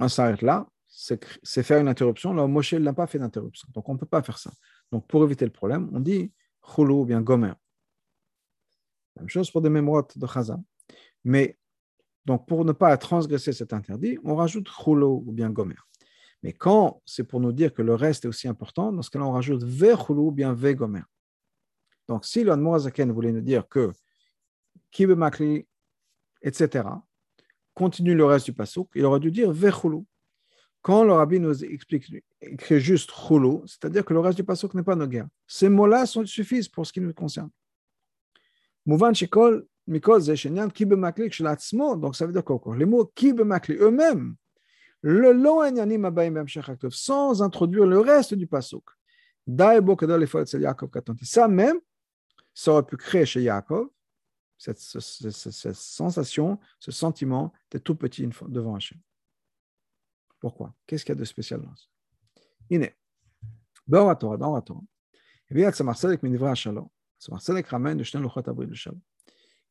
on 0.00 0.08
s'arrête 0.08 0.42
là, 0.42 0.66
c'est 0.98 1.62
faire 1.62 1.78
une 1.78 1.88
interruption. 1.88 2.32
Là, 2.32 2.46
Moshe 2.46 2.72
n'a 2.72 2.94
pas 2.94 3.06
fait 3.06 3.18
d'interruption. 3.18 3.68
Donc 3.74 3.86
on 3.88 3.94
ne 3.94 3.98
peut 3.98 4.06
pas 4.06 4.22
faire 4.22 4.38
ça. 4.38 4.50
Donc 4.90 5.06
pour 5.06 5.22
éviter 5.24 5.44
le 5.44 5.52
problème, 5.52 5.90
on 5.92 6.00
dit 6.00 6.32
chulu 6.62 6.92
ou 6.92 7.04
bien 7.04 7.20
gomer. 7.20 7.52
Même 9.16 9.28
chose 9.28 9.50
pour 9.50 9.60
des 9.60 9.68
mémoires 9.68 10.06
de 10.14 10.26
Chazan. 10.26 10.64
Mais 11.22 11.58
donc 12.24 12.46
pour 12.48 12.64
ne 12.64 12.72
pas 12.72 12.96
transgresser 12.96 13.52
cet 13.52 13.72
interdit, 13.74 14.18
on 14.24 14.36
rajoute 14.36 14.68
chulu 14.68 15.04
ou 15.04 15.32
bien 15.32 15.50
gomer. 15.50 15.76
Mais 16.42 16.52
quand 16.52 17.02
c'est 17.04 17.24
pour 17.24 17.40
nous 17.40 17.52
dire 17.52 17.74
que 17.74 17.82
le 17.82 17.94
reste 17.94 18.24
est 18.24 18.28
aussi 18.28 18.48
important, 18.48 18.92
dans 18.92 19.02
ce 19.02 19.10
cas-là, 19.10 19.26
on 19.26 19.32
rajoute 19.32 19.64
vechulu 19.64 20.20
ou 20.20 20.30
bien 20.30 20.54
vegomer. 20.54 21.02
Donc, 22.08 22.24
si 22.24 22.44
l'Anmoazaken 22.44 23.10
voulait 23.12 23.32
nous 23.32 23.40
dire 23.40 23.68
que 23.68 23.90
kibe 24.92 25.10
makli, 25.10 25.66
etc., 26.40 26.88
continue 27.74 28.14
le 28.14 28.24
reste 28.24 28.46
du 28.46 28.52
pasuk, 28.52 28.88
il 28.94 29.04
aurait 29.04 29.20
dû 29.20 29.30
dire 29.30 29.52
vechulu. 29.52 30.04
Quand 30.86 31.02
le 31.02 31.12
rabbi 31.14 31.40
nous 31.40 31.64
explique, 31.64 32.14
écrit 32.40 32.78
juste 32.78 33.10
chulu, 33.10 33.58
c'est-à-dire 33.66 34.04
que 34.04 34.14
le 34.14 34.20
reste 34.20 34.36
du 34.36 34.44
pasuk 34.44 34.72
n'est 34.72 34.84
pas 34.84 34.94
noguer. 34.94 35.24
Ces 35.44 35.68
mots-là 35.68 36.06
suffisent 36.06 36.68
pour 36.68 36.86
ce 36.86 36.92
qui 36.92 37.00
nous 37.00 37.12
concerne. 37.12 37.50
Mouvan 38.86 39.12
shikol 39.12 39.66
mikol 39.88 40.22
makli 40.96 41.28
donc 41.98 42.14
ça 42.14 42.24
veut 42.24 42.32
dire 42.32 42.44
quoi 42.44 42.76
Les 42.76 42.84
mots 42.84 43.10
kibe 43.16 43.40
makli 43.40 43.74
eux-mêmes 43.80 44.36
le 45.00 45.32
long 45.32 45.60
sans 46.90 47.42
introduire 47.42 47.86
le 47.86 47.98
reste 47.98 48.34
du 48.34 48.46
pasuk. 48.46 48.84
Ça 51.22 51.48
même, 51.48 51.80
ça 52.54 52.70
aurait 52.70 52.86
pu 52.86 52.96
créer 52.96 53.26
chez 53.26 53.42
Yaakov 53.42 53.88
cette, 54.56 54.78
sensation, 54.78 56.60
ce 56.78 56.92
sentiment 56.92 57.52
d'être 57.72 57.82
tout 57.82 57.96
petit 57.96 58.28
devant 58.48 58.76
Hachem. 58.76 59.00
Pourquoi? 60.40 60.74
Qu'est-ce 60.86 61.04
qu'il 61.04 61.14
y 61.14 61.18
a 61.18 61.20
de 61.20 61.24
spécial 61.24 61.60
dans 61.60 61.74
ça? 61.74 61.86
Iné. 62.70 62.94
Dans 63.86 64.06
la 64.08 64.16
Torah, 64.16 64.36
dans 64.36 64.54
la 64.54 64.62
Torah, 64.62 64.82
il 65.48 65.56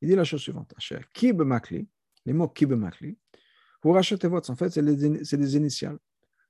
dit 0.02 0.16
la 0.16 0.24
chose 0.24 0.42
suivante. 0.42 0.74
Qui 1.14 1.34
makli, 1.34 1.88
les 2.26 2.34
mots 2.34 2.48
qui 2.48 2.66
makli, 2.66 3.18
pour 3.82 3.96
racheter 3.96 4.28
votre, 4.28 4.50
en 4.50 4.56
fait, 4.56 4.70
c'est 4.70 4.82
les, 4.82 5.56
initiales. 5.56 6.00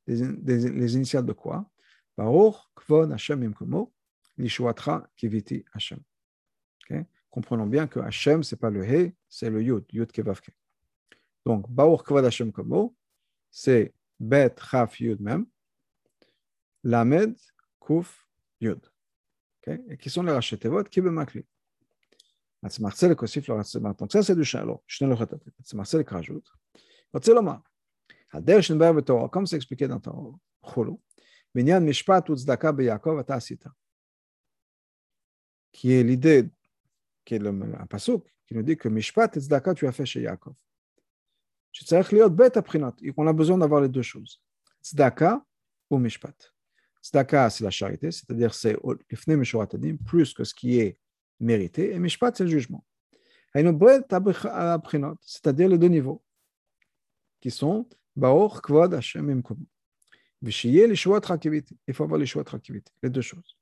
Les, 0.07 0.95
initiales 0.95 1.25
de 1.25 1.33
quoi? 1.33 1.69
Baruch, 2.15 2.55
Kvod, 2.75 3.11
Hashem, 3.11 3.43
Imkomo, 3.43 3.91
Lishuatra, 4.37 5.09
Kiviti, 5.17 5.65
Hashem. 5.73 5.99
Comprenons 7.29 7.65
bien 7.65 7.87
que 7.87 7.99
Hashem, 7.99 8.43
ce 8.43 8.55
n'est 8.55 8.59
pas 8.59 8.69
le 8.69 8.85
He, 8.85 9.13
c'est 9.27 9.49
le 9.49 9.61
Yud, 9.61 9.83
Yud 9.91 10.09
Kevavke. 10.11 10.51
Donc, 11.45 11.69
Baruch, 11.69 12.03
Kvod, 12.03 12.23
Hashem, 12.23 12.51
Komo, 12.53 12.95
c'est 13.51 13.93
Bet, 14.19 14.55
Chaf, 14.69 14.99
Yud 14.99 15.19
même. 15.21 15.45
Lamed, 16.83 17.35
Kouf, 17.79 18.27
Yud. 18.61 18.81
Okay? 19.61 19.81
Et 19.89 19.97
qui 19.97 20.09
sont 20.09 20.23
les 20.23 20.31
rachetevot 20.31 20.83
qui 20.83 21.01
bemakli. 21.01 21.45
Atzmarcel 22.63 23.11
et 23.11 23.15
Kosif 23.15 23.47
leur 23.47 23.63
Donc 23.95 24.11
ça, 24.11 24.23
c'est 24.23 24.35
du 24.35 24.43
shalom. 24.43 24.79
Je 24.87 25.03
ne 25.03 25.09
le 25.09 25.15
répète 25.15 25.43
pas. 25.43 25.51
Atzmarcel 25.59 26.01
et 26.01 26.09
rajoute. 26.09 26.47
Otzeloma. 27.13 27.63
Hader 28.31 28.61
Shinbar 28.61 29.03
Torah, 29.03 29.29
comme 29.29 29.45
c'est 29.45 29.55
expliqué 29.55 29.87
dans 29.87 29.99
Torah, 29.99 30.37
Cholo. 30.61 31.01
Binyan 31.53 31.81
Mishpat 31.81 32.27
Uzdaka 32.29 32.71
Beyakov 32.71 33.19
Atasita. 33.19 33.71
Qui 35.71 35.93
est 35.93 36.03
l'idée, 36.03 36.49
qui 37.23 37.35
est 37.35 37.39
le, 37.39 37.49
un 37.49 37.97
qui 38.47 38.53
nous 38.53 38.63
dit 38.63 38.77
que 38.77 38.89
Mishpat 38.89 39.29
et 39.35 39.37
Uzdaka, 39.37 39.73
tu 39.73 39.87
as 39.87 39.91
fait 39.91 40.05
chez 40.05 40.21
Yaakov 40.21 40.55
שצריך 41.74 42.12
להיות 42.12 42.36
בית 42.36 42.56
הבחינות, 42.56 43.02
on 43.02 43.28
a 43.28 43.32
besoin 43.32 43.58
d'avoir 43.58 43.80
les 43.80 43.88
deux 43.88 44.02
choses, 44.02 44.38
צדקה 44.80 45.34
ומשפט. 45.90 46.44
צדקה 47.02 47.48
c'est 47.50 47.64
la 47.64 47.70
charité, 47.70 48.10
c'est-à-dire 48.10 48.54
c'est 48.54 48.76
לפני 49.12 49.36
משורת 49.36 49.74
הדין, 49.74 49.96
plus 50.04 50.34
que 50.34 50.44
ce 50.44 50.54
qui 50.54 50.80
est 50.80 50.96
mérité, 51.40 51.94
et 51.94 51.98
משפט 51.98 52.36
c'est 52.36 52.44
le 52.44 52.50
jugement. 52.50 52.84
היינו 53.54 53.78
בית 53.78 54.12
הבחינות, 54.44 55.18
c'est-à-dire 55.20 55.68
les 55.68 55.78
deux 55.78 55.88
niveaux. 55.88 56.22
qui 57.40 57.50
sont 57.50 57.88
Baor, 58.14 58.62
Kvod, 58.62 58.94
Hashem, 58.94 59.30
Imkom. 59.30 59.58
Vishiye, 60.42 60.86
les 60.86 60.96
choix 60.96 61.20
Il 61.88 61.94
faut 61.94 62.04
avoir 62.04 62.18
les 62.18 62.26
choix 62.26 62.44
les 63.02 63.10
deux 63.10 63.20
choses. 63.20 63.56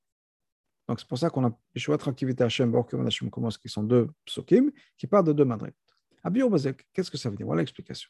Donc 0.89 1.01
c'est 1.01 1.09
pour 1.09 1.19
ça 1.19 1.31
qu'on 1.31 1.47
a 1.47 1.59
les 1.75 1.81
choix 1.81 1.97
de 1.97 2.43
Hashem, 2.43 2.71
Baor, 2.71 2.87
Kvod, 2.87 3.07
Hashem, 3.07 3.29
Imkom, 3.29 3.49
qui 3.51 3.69
sont 3.69 3.83
deux 3.83 4.09
psukim, 4.25 4.71
qui 4.97 5.07
partent 5.07 5.27
de 5.27 5.33
deux 5.33 5.45
madriques. 5.45 5.77
Bazek, 6.24 6.86
qu'est-ce 6.94 7.12
que 7.12 7.18
ça 7.18 7.30
veut 7.30 7.36
dire? 7.36 7.46
Voilà 7.46 7.62
l'explication. 7.62 8.10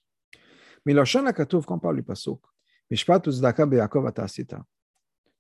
Mais 0.86 0.94
le 0.94 1.04
Shana 1.06 1.34
Katov, 1.34 1.66
quand 1.66 1.76
on 1.76 1.80
parle 1.80 1.96
du 1.96 2.04
pasuk, 2.04 2.42
Atasita, 2.92 4.66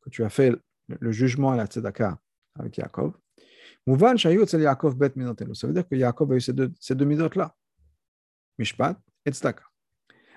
que 0.02 0.10
tu 0.10 0.24
as 0.24 0.30
fait 0.30 0.56
le 0.88 1.12
jugement 1.12 1.52
à 1.52 1.56
la 1.56 1.66
Tzedaka 1.66 2.18
avec 2.56 2.78
Yaakov, 2.78 3.14
Mouvan 3.86 4.18
Shayut 4.18 4.46
c'est 4.48 4.60
Yaakov 4.60 4.96
Bet. 4.96 5.14
Ça 5.54 5.68
veut 5.68 5.74
dire 5.74 5.88
que 5.88 5.96
Yaakov 5.96 6.32
a 6.32 6.36
eu 6.36 6.42
ces 6.42 6.54
deux, 6.54 6.72
ces 6.80 6.96
deux 6.96 7.06
là 7.36 7.56
Mishpat 8.58 8.98
et 9.26 9.32
Tzedaka. 9.32 9.64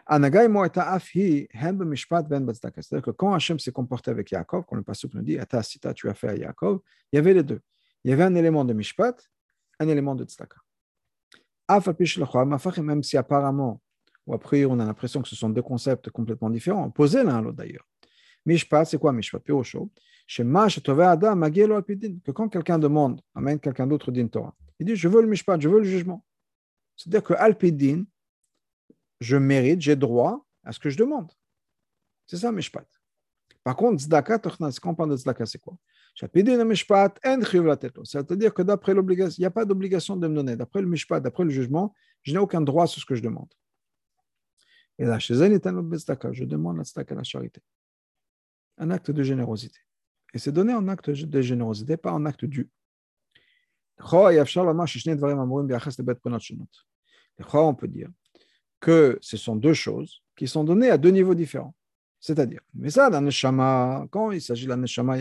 C'est-à-dire 0.09 0.63
que 3.03 3.11
quand 3.11 3.35
Hachem 3.35 3.59
s'est 3.59 3.73
comporté 3.73 4.11
avec 4.11 4.31
Yaakov, 4.31 4.65
quand 4.67 4.77
le 4.77 4.83
passage 4.83 5.13
nous 5.15 5.23
dit 5.23 5.39
Ata 5.39 5.63
sita, 5.63 5.93
tu 5.95 6.09
as 6.09 6.15
fait 6.15 6.29
à 6.29 6.37
Yaakov, 6.37 6.81
il 7.13 7.17
y 7.17 7.19
avait 7.19 7.35
les 7.35 7.43
deux. 7.43 7.61
Il 8.05 8.11
y 8.11 8.15
avait 8.15 8.23
un 8.23 8.35
élément 8.37 8.65
de 8.65 8.73
Mishpat, 8.73 9.17
un 9.81 9.89
élément 9.89 10.15
de 10.15 10.25
Tzedaka. 10.25 10.57
Même 11.69 13.03
si 13.03 13.17
apparemment, 13.17 13.81
ou 14.27 14.35
a 14.35 14.39
priori, 14.39 14.73
on 14.73 14.81
a 14.81 14.85
l'impression 14.85 15.23
que 15.23 15.29
ce 15.29 15.37
sont 15.37 15.51
deux 15.51 15.63
concepts 15.63 16.11
complètement 16.11 16.51
différents, 16.51 16.87
opposés 16.87 17.23
l'un 17.23 17.37
à 17.37 17.41
l'autre 17.41 17.57
d'ailleurs. 17.57 17.87
Mishpat, 18.45 18.85
c'est 18.85 18.99
quoi 18.99 19.13
Mishpat? 19.13 19.41
Pirosho 19.41 19.91
que 20.29 22.31
quand 22.33 22.49
quelqu'un 22.49 22.79
demande, 22.79 23.21
amène 23.35 23.61
quelqu'un 23.61 23.87
d'autre 23.87 24.11
d'une 24.11 24.29
Torah, 24.29 24.55
il 24.81 24.87
dit 24.87 24.97
Je 24.97 25.09
veux 25.09 25.23
le 25.23 25.29
Mishpat, 25.29 25.61
je 25.61 25.69
veux 25.69 25.79
le 25.79 25.85
jugement. 25.85 26.25
C'est-à-dire 26.97 27.23
que 27.23 27.35
Alpidin, 27.35 28.05
je 29.21 29.37
mérite, 29.37 29.81
j'ai 29.81 29.97
droit 29.97 30.45
à 30.65 30.73
ce 30.73 30.81
que 30.81 30.91
je 30.91 30.99
demande. 30.99 31.31
C'est 32.27 32.39
ça, 32.39 32.51
Mishpat. 32.51 32.87
Par 33.63 33.77
contre, 33.77 34.03
Tzedaka, 34.03 34.39
quand 34.39 34.71
on 34.85 34.95
parle 34.95 35.11
de 35.11 35.17
Tzedaka, 35.17 35.47
c'est 35.47 35.59
quoi? 35.59 35.77
C'est-à-dire 38.05 38.55
que 38.55 38.63
d'après 38.63 38.95
l'obligation, 38.95 39.37
il 39.39 39.43
n'y 39.43 39.47
a 39.47 39.51
pas 39.51 39.67
d'obligation 39.67 40.17
de 40.17 40.27
me 40.27 40.35
donner. 40.35 40.57
D'après 40.57 40.81
le 40.81 40.89
Mishpat, 40.89 41.21
d'après 41.21 41.45
le 41.45 41.51
jugement, 41.51 41.95
je 42.23 42.33
n'ai 42.33 42.39
aucun 42.39 42.63
droit 42.63 42.87
sur 42.87 43.03
ce 43.03 43.07
que 43.07 43.15
je 43.15 43.23
demande. 43.23 43.53
Et 44.99 45.05
là, 45.05 45.19
chez 45.19 45.35
je 45.35 46.45
demande 46.45 46.83
Tzedaka, 46.83 47.15
la 47.15 47.23
charité. 47.23 47.61
Un 48.79 48.91
acte 48.91 49.11
de 49.11 49.23
générosité. 49.23 49.79
Et 50.33 50.39
c'est 50.39 50.53
donné 50.53 50.73
en 50.73 50.89
acte 50.89 51.11
de 51.11 51.41
générosité, 51.43 51.99
pas 51.99 52.13
en 52.13 52.25
acte 52.25 52.47
dû. 52.47 52.71
On 53.99 54.31
peut 57.75 57.89
dire 57.89 58.09
que 58.81 59.19
ce 59.21 59.37
sont 59.37 59.57
deux 59.57 59.75
choses 59.75 60.23
qui 60.35 60.49
sont 60.49 60.65
données 60.65 60.89
à 60.91 60.97
deux 60.99 61.11
niveaux 61.11 61.35
différents. 61.35 61.75
C'est-à-dire, 62.27 62.59
mais 62.75 62.91
ça, 62.91 63.09
la 63.09 63.21
neshama, 63.21 64.05
quand 64.11 64.33
il 64.33 64.43
s'agit 64.43 64.65
de 64.65 64.71
la 64.71 64.77
neshama, 64.77 65.17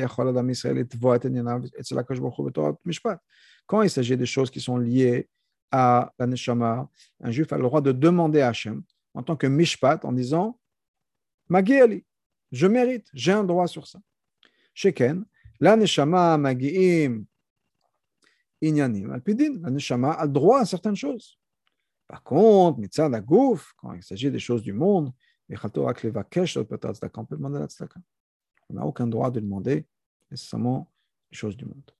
quand 3.67 3.81
il 3.83 3.89
s'agit 3.91 4.17
des 4.17 4.25
choses 4.25 4.49
qui 4.49 4.59
sont 4.59 4.77
liées 4.77 5.29
à 5.69 6.11
la 6.17 6.25
neshama, 6.25 6.89
un 7.21 7.29
juif 7.29 7.53
a 7.53 7.57
le 7.57 7.61
droit 7.61 7.81
de 7.81 7.91
demander 7.91 8.41
à 8.41 8.47
Hachem 8.47 8.81
en 9.13 9.21
tant 9.21 9.35
que 9.35 9.45
mishpat 9.45 10.03
en 10.03 10.13
disant 10.13 10.59
Magiali, 11.47 12.03
je 12.51 12.65
mérite, 12.65 13.07
j'ai 13.13 13.33
un 13.33 13.43
droit 13.43 13.67
sur 13.67 13.85
ça. 13.85 13.99
Sheken, 14.73 15.25
la 15.59 15.75
neshama 15.75 16.39
magiim 16.39 17.23
inyanim 18.63 19.11
alpidin, 19.11 19.59
la 19.61 19.69
neshama 19.69 20.13
a 20.13 20.25
droit 20.25 20.61
à 20.61 20.65
certaines 20.65 20.95
choses. 20.95 21.37
Par 22.07 22.23
contre, 22.23 22.79
mitzvah 22.79 23.09
la 23.09 23.21
gouf, 23.21 23.73
quand 23.77 23.93
il 23.93 24.01
s'agit 24.01 24.31
des 24.31 24.39
choses 24.39 24.63
du 24.63 24.73
monde, 24.73 25.13
on 28.67 28.73
n'a 28.73 28.85
aucun 28.85 29.07
droit 29.07 29.29
de 29.31 29.39
demander 29.39 29.85
nécessairement 30.31 30.91
les 31.31 31.37
choses 31.37 31.55
du 31.55 31.65
monde. 31.65 31.91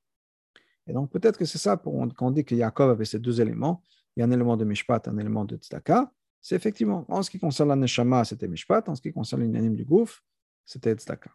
Et 0.88 0.94
donc, 0.94 1.12
peut-être 1.12 1.38
que 1.38 1.46
c'est 1.46 1.58
ça, 1.58 1.78
quand 1.78 2.12
on 2.22 2.32
dit 2.32 2.44
que 2.44 2.56
Yaakov 2.56 2.90
avait 2.92 3.06
ces 3.06 3.20
deux 3.20 3.42
éléments, 3.42 3.84
il 4.16 4.22
y 4.22 4.24
a 4.24 4.26
un 4.26 4.32
élément 4.32 4.58
de 4.58 4.66
Mishpat, 4.66 5.02
un 5.08 5.18
élément 5.18 5.46
de 5.46 5.58
Tzedaka, 5.58 6.12
c'est 6.42 6.56
effectivement, 6.56 7.06
en 7.08 7.24
ce 7.24 7.30
qui 7.30 7.40
concerne 7.40 7.70
la 7.70 7.76
Neshama, 7.76 8.24
c'était 8.24 8.48
Mishpat, 8.48 8.84
en 8.88 8.96
ce 8.96 9.02
qui 9.02 9.12
concerne 9.12 9.42
l'unanime 9.42 9.76
du 9.76 9.84
Gouf, 9.84 10.24
c'était 10.64 10.94
Tzedaka. 10.94 11.32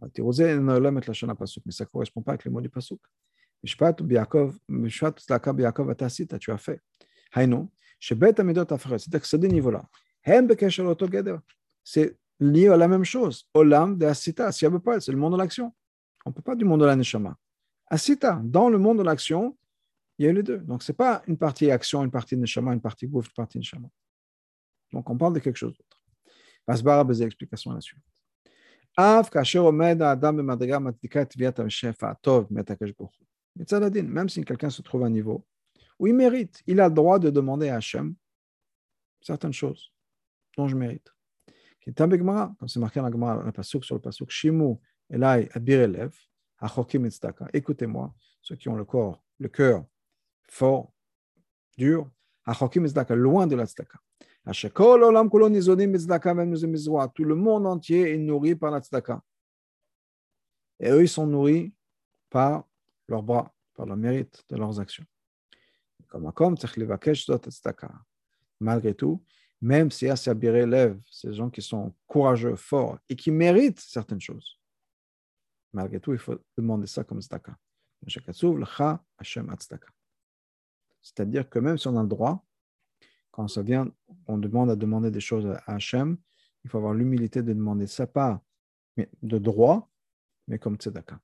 Mais 0.00 0.08
ça 0.14 1.84
ne 1.84 1.84
correspond 1.84 2.22
pas 2.22 2.32
avec 2.32 2.44
les 2.44 2.50
mots 2.50 2.60
du 2.60 2.70
Pasuk. 2.70 3.00
Mishpat, 3.62 3.96
Yaakov, 4.08 4.58
Mishpat, 4.68 5.18
Tzedaka, 5.18 5.54
Yaakov, 5.58 5.94
tu 6.40 6.50
as 6.50 6.58
fait. 6.58 6.80
Haïno, 7.32 7.70
c'est-à-dire 8.00 9.20
que 9.20 9.26
ces 9.26 9.38
deux 9.38 9.48
niveaux-là, 9.48 9.88
c'est 11.84 12.16
lié 12.38 12.68
à 12.68 12.76
la 12.76 12.88
même 12.88 13.04
chose. 13.04 13.48
Olam 13.54 13.98
de 13.98 14.06
Asita, 14.06 14.52
c'est 14.52 14.68
le 14.68 15.16
monde 15.16 15.32
de 15.32 15.38
l'action. 15.38 15.74
On 16.24 16.30
ne 16.30 16.34
peut 16.34 16.42
pas 16.42 16.54
du 16.54 16.64
monde 16.64 16.80
de 16.80 16.86
la 16.86 16.96
Neshama. 16.96 17.36
Asita, 17.88 18.40
dans 18.44 18.68
le 18.68 18.78
monde 18.78 18.98
de 18.98 19.02
l'action, 19.02 19.56
il 20.18 20.26
y 20.26 20.28
a 20.28 20.32
les 20.32 20.42
deux. 20.42 20.58
Donc, 20.58 20.82
ce 20.82 20.92
n'est 20.92 20.96
pas 20.96 21.22
une 21.26 21.36
partie 21.36 21.70
action, 21.70 22.04
une 22.04 22.10
partie 22.10 22.36
Neshama, 22.36 22.72
une 22.72 22.80
partie 22.80 23.06
Gouf, 23.06 23.26
une 23.26 23.32
partie 23.32 23.58
Neshama. 23.58 23.88
Donc, 24.92 25.08
on 25.10 25.16
parle 25.16 25.34
de 25.34 25.40
quelque 25.40 25.56
chose 25.56 25.76
d'autre. 25.76 26.02
Basbara 26.66 27.04
des 27.04 27.22
explications 27.22 27.78
suite. 27.80 27.98
Même 34.04 34.28
si 34.28 34.44
quelqu'un 34.44 34.70
se 34.70 34.82
trouve 34.82 35.02
à 35.02 35.06
un 35.06 35.10
niveau 35.10 35.44
où 35.98 36.06
il 36.06 36.14
mérite. 36.14 36.62
Il 36.66 36.80
a 36.80 36.88
le 36.88 36.94
droit 36.94 37.18
de 37.18 37.30
demander 37.30 37.68
à 37.68 37.76
Hachem 37.76 38.14
certaines 39.20 39.52
choses 39.52 39.92
dont 40.56 40.68
je 40.68 40.76
mérite. 40.76 41.08
Comme 41.84 42.68
c'est 42.68 42.78
marqué 42.78 43.00
dans 43.00 43.06
la 43.06 43.12
Gemara, 43.12 43.42
le 43.42 43.52
pasuk 43.52 43.84
sur 43.84 43.96
le 43.96 44.00
pasuk, 44.00 44.30
Shimu 44.30 44.76
Elai 45.10 45.48
Abirelev, 45.52 46.14
Achokim 46.58 47.08
Écoutez-moi, 47.52 48.14
ceux 48.40 48.56
qui 48.56 48.68
ont 48.68 48.76
le 48.76 48.84
corps, 48.84 49.22
le 49.38 49.48
cœur 49.48 49.84
fort, 50.48 50.92
dur, 51.76 52.08
Achokim 52.44 52.86
Tzedaka, 52.86 53.16
loin 53.16 53.46
de 53.46 53.56
la 53.56 53.66
Tzedaka. 53.66 53.98
Tout 54.44 54.96
le 57.24 57.34
monde 57.34 57.66
entier 57.66 58.12
est 58.12 58.18
nourri 58.18 58.56
par 58.56 58.72
la 58.72 58.80
tzedaka. 58.80 59.22
Et 60.80 60.90
eux, 60.90 61.02
ils 61.02 61.08
sont 61.08 61.26
nourris 61.28 61.72
par 62.28 62.64
leurs 63.06 63.22
bras, 63.22 63.54
par 63.74 63.86
le 63.86 63.94
mérite 63.94 64.42
de 64.48 64.56
leurs 64.56 64.80
actions. 64.80 65.04
Malgré 68.60 68.94
tout, 68.94 69.22
même 69.62 69.90
si 69.92 70.08
Asabiré 70.08 70.66
lève 70.66 71.00
ces 71.08 71.32
gens 71.32 71.48
qui 71.48 71.62
sont 71.62 71.94
courageux, 72.08 72.56
forts 72.56 72.98
et 73.08 73.14
qui 73.14 73.30
méritent 73.30 73.78
certaines 73.78 74.20
choses, 74.20 74.58
malgré 75.72 76.00
tout, 76.00 76.12
il 76.12 76.18
faut 76.18 76.36
demander 76.56 76.88
ça 76.88 77.04
comme 77.04 77.22
tzedaka. 77.22 77.56
C'est-à-dire 81.00 81.48
que 81.48 81.58
même 81.60 81.78
si 81.78 81.86
on 81.86 81.96
a 81.96 82.02
le 82.02 82.08
droit, 82.08 82.44
quand 83.30 83.46
ça 83.46 83.62
vient, 83.62 83.88
on 84.26 84.36
demande 84.36 84.68
à 84.68 84.76
demander 84.76 85.12
des 85.12 85.20
choses 85.20 85.46
à 85.46 85.62
Hachem, 85.74 86.18
il 86.64 86.70
faut 86.70 86.78
avoir 86.78 86.94
l'humilité 86.94 87.40
de 87.42 87.52
demander 87.52 87.86
ça 87.86 88.08
pas 88.08 88.42
de 88.96 89.38
droit, 89.38 89.88
mais 90.48 90.58
comme 90.58 90.74
tzedaka. 90.74 91.20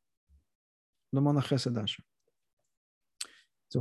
Demande 1.13 1.39
à 1.39 1.41
Chesed 1.41 1.77
Hachem. 1.77 2.05
C'est 3.71 3.79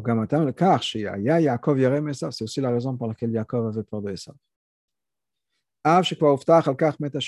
aussi 2.42 2.62
la 2.62 2.72
raison 2.72 2.98
pour 2.98 3.08
laquelle 3.08 3.32
Yaakov 3.32 3.68
avait 3.68 3.84
peur 3.84 4.02
de 4.02 4.12
Esav. 4.12 4.36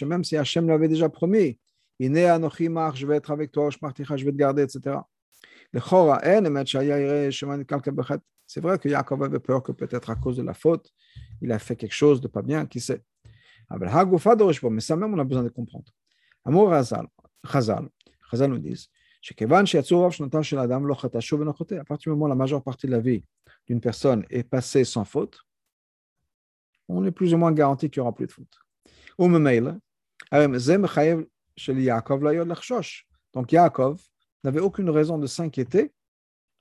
Même 0.05 0.23
si 0.23 0.35
Hachem 0.35 0.67
l'avait 0.67 0.89
déjà 0.89 1.07
promis, 1.07 1.57
je 1.99 3.05
vais 3.05 3.15
être 3.15 3.31
avec 3.31 3.51
toi, 3.51 3.69
je 3.69 3.77
vais 4.25 4.31
te 4.31 4.37
garder, 4.37 4.63
etc. 4.63 4.97
C'est 8.45 8.61
vrai 8.61 8.79
que 8.79 8.89
Yaakov 8.89 9.23
avait 9.23 9.39
peur 9.39 9.63
que 9.63 9.71
peut-être 9.71 10.09
à 10.09 10.15
cause 10.15 10.35
de 10.35 10.43
la 10.43 10.53
faute, 10.53 10.91
il 11.41 11.51
a 11.53 11.59
fait 11.59 11.77
quelque 11.77 11.93
chose 11.93 12.19
de 12.19 12.27
pas 12.27 12.41
bien, 12.41 12.65
qui 12.65 12.81
sait. 12.81 13.01
Mais 13.69 13.87
ça 14.81 14.95
même, 14.97 15.13
on 15.13 15.19
a 15.19 15.23
besoin 15.23 15.43
de 15.43 15.49
comprendre. 15.49 15.93
Amour 16.43 16.71
Chazal, 16.71 17.07
Chazal 18.29 18.49
nous 18.49 18.57
dit 18.57 18.89
à 19.21 19.33
partir 21.83 21.99
du 21.99 22.09
moment 22.09 22.25
où 22.25 22.29
la 22.29 22.35
majeure 22.35 22.63
partie 22.63 22.87
de 22.87 22.91
la 22.91 22.99
vie 22.99 23.23
d'une 23.67 23.81
personne 23.81 24.25
est 24.29 24.43
passée 24.43 24.85
sans 24.85 25.05
faute, 25.05 25.39
on 26.87 27.05
est 27.05 27.11
plus 27.11 27.33
ou 27.33 27.37
moins 27.37 27.51
garanti 27.51 27.89
qu'il 27.89 28.01
n'y 28.01 28.07
aura 28.07 28.15
plus 28.15 28.27
de 28.27 28.31
faute. 28.31 28.59
Donc 33.33 33.51
Yaakov 33.51 34.01
n'avait 34.43 34.59
aucune 34.59 34.89
raison 34.89 35.17
de 35.17 35.27
s'inquiéter 35.27 35.91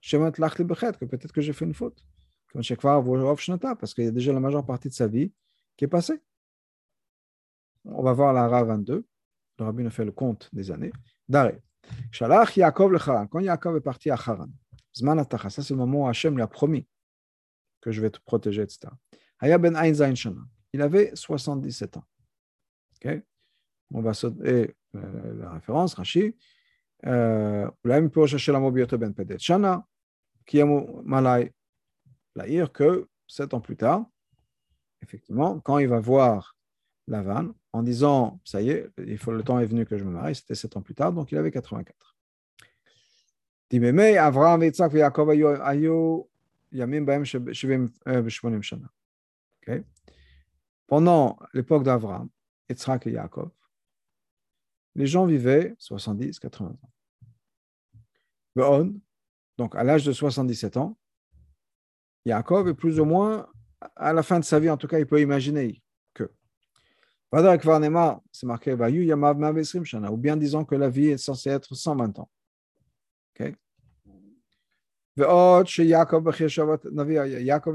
que 0.01 1.05
peut-être 1.05 1.33
que 1.33 1.41
j'ai 1.41 1.53
fait 1.53 1.65
une 1.65 1.75
faute. 1.75 2.05
Parce 2.53 3.95
qu'il 3.95 4.05
y 4.05 4.09
a 4.09 4.11
déjà 4.11 4.33
la 4.33 4.41
majeure 4.41 4.65
partie 4.65 4.89
de 4.89 4.95
sa 4.95 5.07
vie 5.07 5.33
qui 5.77 5.85
est 5.85 5.89
passée. 5.89 6.21
On 7.85 8.03
va 8.03 8.13
voir 8.13 8.33
la 8.33 8.49
Ra 8.49 8.65
22. 8.65 9.07
Le 9.59 9.65
rabbin 9.65 9.87
a 9.87 9.91
fait 9.91 10.05
le 10.05 10.13
compte 10.13 10.49
des 10.53 10.71
années. 10.71 10.93
D'arrêt. 11.29 11.61
Shalach 12.12 12.56
Yaakov 12.56 12.92
le 12.92 13.00
Haran. 13.00 13.28
Quand 13.28 13.40
Yaakov 13.40 13.78
est 13.78 13.82
parti 13.82 14.10
à 14.10 14.16
Haran, 14.16 14.50
Zman 14.96 15.24
ça 15.30 15.50
c'est 15.50 15.70
le 15.72 15.78
moment 15.78 16.04
où 16.04 16.08
Hachem 16.08 16.36
lui 16.36 16.44
a 16.44 16.48
promis 16.48 16.88
que 17.82 17.92
je 17.92 18.02
vais 18.02 18.10
te 18.10 18.20
protéger, 18.20 18.62
etc. 18.62 18.88
Haya 19.40 19.58
ben 19.58 19.76
Ein 19.76 20.16
Shana. 20.16 20.42
Il 20.72 20.82
avait 20.82 21.12
77 21.16 21.98
ans. 21.98 22.04
Okay? 22.98 23.22
On 23.92 24.02
va 24.02 24.14
sauter 24.14 24.76
euh, 24.96 25.34
la 25.40 25.52
référence, 25.52 25.96
Rashi. 25.96 26.36
אולי 27.86 28.02
מפה 28.02 28.28
של 28.28 28.56
עמו 28.56 28.72
בהיותו 28.72 28.98
בן 28.98 29.14
פדת 29.14 29.40
שנה, 29.40 29.78
כי 30.46 30.58
ימו 30.58 31.02
malai 31.06 31.50
להעיר 32.36 32.68
que 32.68 33.08
sept 33.28 33.54
ans 33.54 33.60
plus 33.60 33.76
tard, 33.76 34.06
effectivement, 35.02 35.60
quand 35.60 35.80
il 35.80 35.88
va 35.88 36.00
voir 36.00 36.56
Lavan 37.09 37.55
en 37.73 37.83
disant 37.83 38.41
Ça 38.45 38.63
y 38.63 38.71
est, 38.71 38.89
il 38.99 39.19
faut, 39.19 39.33
le 39.33 39.43
temps 39.43 39.59
est 39.59 39.67
venu 39.67 39.85
que 39.87 39.99
je 39.99 40.05
me 40.05 40.11
marie. 40.11 40.35
C'était 40.35 40.55
sept 40.55 40.77
ans 40.77 40.83
plus 40.83 40.95
tard, 40.95 41.13
donc 41.13 41.33
il 41.33 41.39
avait 41.39 41.51
84. 41.51 42.17
Avram, 44.19 44.63
et 44.63 44.73
Yaakov 44.73 45.31
euh, 45.31 45.81
okay. 49.63 49.85
Pendant 50.87 51.39
l'époque 51.53 51.83
d'Avram, 51.83 52.29
Yitzhak 52.71 53.07
et 53.07 53.13
Yaakov, 53.13 53.51
les 54.95 55.07
gens 55.07 55.27
vivaient 55.27 55.75
70, 55.79 56.39
80 56.39 56.71
ans. 56.71 56.91
Be'on, 58.57 58.95
donc 59.59 59.77
à 59.77 59.85
l'âge 59.85 60.05
de 60.05 60.13
77 60.13 60.77
ans, 60.79 60.97
Yaakov 62.25 62.69
est 62.69 62.75
plus 62.75 63.01
ou 63.01 63.05
moins 63.05 63.47
à 63.97 64.13
la 64.13 64.23
fin 64.23 64.41
de 64.41 64.45
sa 64.45 64.59
vie, 64.59 64.71
en 64.71 64.77
tout 64.77 64.89
cas, 64.89 64.99
il 64.99 65.07
peut 65.07 65.21
imaginer 65.21 65.81
c'est 67.31 68.47
marqué 68.47 68.73
ou 68.73 70.17
bien 70.17 70.37
disons 70.37 70.65
que 70.65 70.75
la 70.75 70.89
vie 70.89 71.09
est 71.09 71.19
censée 71.19 71.51
être 71.51 71.75
120 71.75 72.19
ans. 72.19 72.31
Okay? 73.35 73.55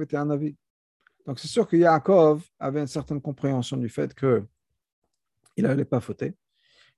Était 0.02 0.18
un 0.18 0.30
avis. 0.30 0.56
Donc 1.26 1.40
c'est 1.40 1.48
sûr 1.48 1.68
que 1.68 1.78
Yaakov 1.78 2.44
avait 2.60 2.82
une 2.82 2.88
certaine 2.88 3.22
compréhension 3.22 3.78
du 3.78 3.90
fait 3.90 4.14
qu'il 4.14 4.48
n'allait 5.58 5.86
pas 5.86 6.00
fauter. 6.00 6.34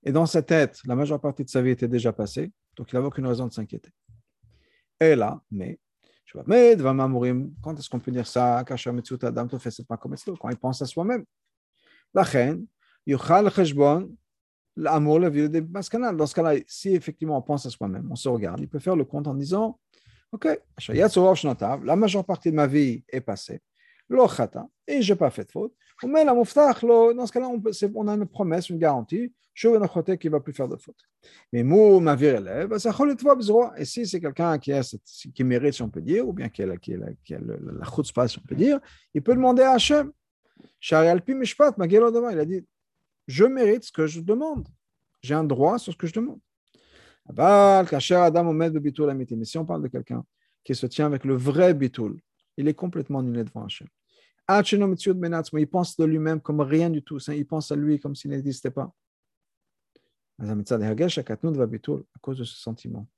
Et 0.02 0.12
dans 0.12 0.26
sa 0.26 0.42
tête, 0.42 0.80
la 0.84 0.94
majeure 0.96 1.20
partie 1.20 1.44
de 1.44 1.50
sa 1.50 1.62
vie 1.62 1.70
était 1.70 1.88
déjà 1.88 2.12
passée, 2.12 2.52
donc 2.76 2.90
il 2.92 2.94
n'avait 2.94 3.08
aucune 3.08 3.26
raison 3.26 3.46
de 3.46 3.52
s'inquiéter. 3.52 3.90
Et 5.00 5.14
là, 5.14 5.40
mais, 5.50 5.78
je 6.24 6.38
mais 6.46 6.76
quand 7.62 7.78
est-ce 7.78 7.90
qu'on 7.90 8.00
peut 8.00 8.12
dire 8.12 8.26
ça 8.26 8.64
Quand 8.66 8.76
il 10.48 10.56
pense 10.56 10.82
à 10.82 10.86
soi-même. 10.86 11.24
Dans 14.76 16.26
ce 16.26 16.34
cas-là, 16.34 16.54
si 16.66 16.94
effectivement 16.94 17.38
on 17.38 17.42
pense 17.42 17.66
à 17.66 17.70
soi-même, 17.70 18.08
on 18.10 18.16
se 18.16 18.28
regarde, 18.28 18.60
il 18.60 18.68
peut 18.68 18.78
faire 18.78 18.96
le 18.96 19.04
compte 19.04 19.26
en 19.26 19.34
disant 19.34 19.78
Ok, 20.32 20.48
la 20.88 21.96
majeure 21.96 22.24
partie 22.24 22.50
de 22.50 22.56
ma 22.56 22.66
vie 22.66 23.04
est 23.08 23.20
passée, 23.20 23.62
et 24.88 25.02
je 25.02 25.12
n'ai 25.12 25.18
pas 25.18 25.30
fait 25.30 25.44
de 25.44 25.50
faute. 25.50 25.72
Mais 26.06 26.24
dans 26.24 26.44
ce 26.44 27.32
cas-là, 27.32 27.48
on, 27.94 28.08
a 28.08 28.14
une 28.14 28.26
promesse, 28.26 28.68
une 28.68 28.78
garantie, 28.78 29.32
je 29.54 29.68
vais 29.68 30.18
qui 30.18 30.26
ne 30.26 30.32
va 30.32 30.40
plus 30.40 30.52
faire 30.52 30.68
de 30.68 30.76
faute. 30.76 30.98
Mais 31.52 31.62
mou, 31.62 32.00
ma 32.00 32.14
vie 32.14 32.26
élève, 32.26 32.76
ça 32.76 32.94
Et 33.78 33.84
si 33.86 34.06
c'est 34.06 34.20
quelqu'un 34.20 34.58
qui, 34.58 34.72
qui 35.34 35.44
mérite, 35.44 35.74
si 35.74 35.82
on 35.82 35.88
peut 35.88 36.02
dire, 36.02 36.28
ou 36.28 36.32
bien 36.34 36.48
qui 36.50 36.62
a, 36.62 36.66
la, 36.66 36.76
qui 36.76 36.94
a, 36.94 36.98
qui 37.24 37.34
a 37.34 37.38
la, 37.40 37.86
chutzpah, 37.86 38.28
si 38.28 38.38
on 38.38 38.42
peut 38.46 38.54
dire, 38.54 38.78
il 39.14 39.22
peut 39.22 39.34
demander 39.34 39.62
à 39.62 39.72
Hachem 39.72 40.12
il 42.30 42.38
a 42.38 42.44
dit 42.44 42.64
Je 43.26 43.44
mérite 43.44 43.84
ce 43.84 43.92
que 43.92 44.06
je 44.06 44.20
demande. 44.20 44.68
J'ai 45.22 45.34
un 45.34 45.44
droit 45.44 45.78
sur 45.78 45.92
ce 45.92 45.98
que 45.98 46.06
je 46.06 46.14
demande. 46.14 46.40
Mais 47.28 49.44
si 49.44 49.58
on 49.58 49.66
parle 49.66 49.82
de 49.82 49.88
quelqu'un 49.88 50.24
qui 50.62 50.74
se 50.74 50.86
tient 50.86 51.06
avec 51.06 51.24
le 51.24 51.34
vrai 51.34 51.74
bitoul, 51.74 52.20
il 52.56 52.68
est 52.68 52.74
complètement 52.74 53.18
annulé 53.18 53.44
devant 53.44 53.64
Hachem. 53.64 53.88
Il 54.48 55.66
pense 55.66 55.96
de 55.96 56.04
lui-même 56.04 56.40
comme 56.40 56.60
rien 56.60 56.88
du 56.88 57.02
tout. 57.02 57.18
Il 57.18 57.46
pense 57.46 57.72
à 57.72 57.76
lui 57.76 57.98
comme 57.98 58.14
s'il 58.14 58.30
n'existait 58.30 58.70
pas. 58.70 58.94
À 60.38 60.44
cause 62.20 62.38
de 62.38 62.44
ce 62.44 62.56
sentiment, 62.56 63.08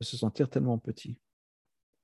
de 0.00 0.04
se 0.04 0.16
sentir 0.16 0.50
tellement 0.50 0.78
petit, 0.78 1.16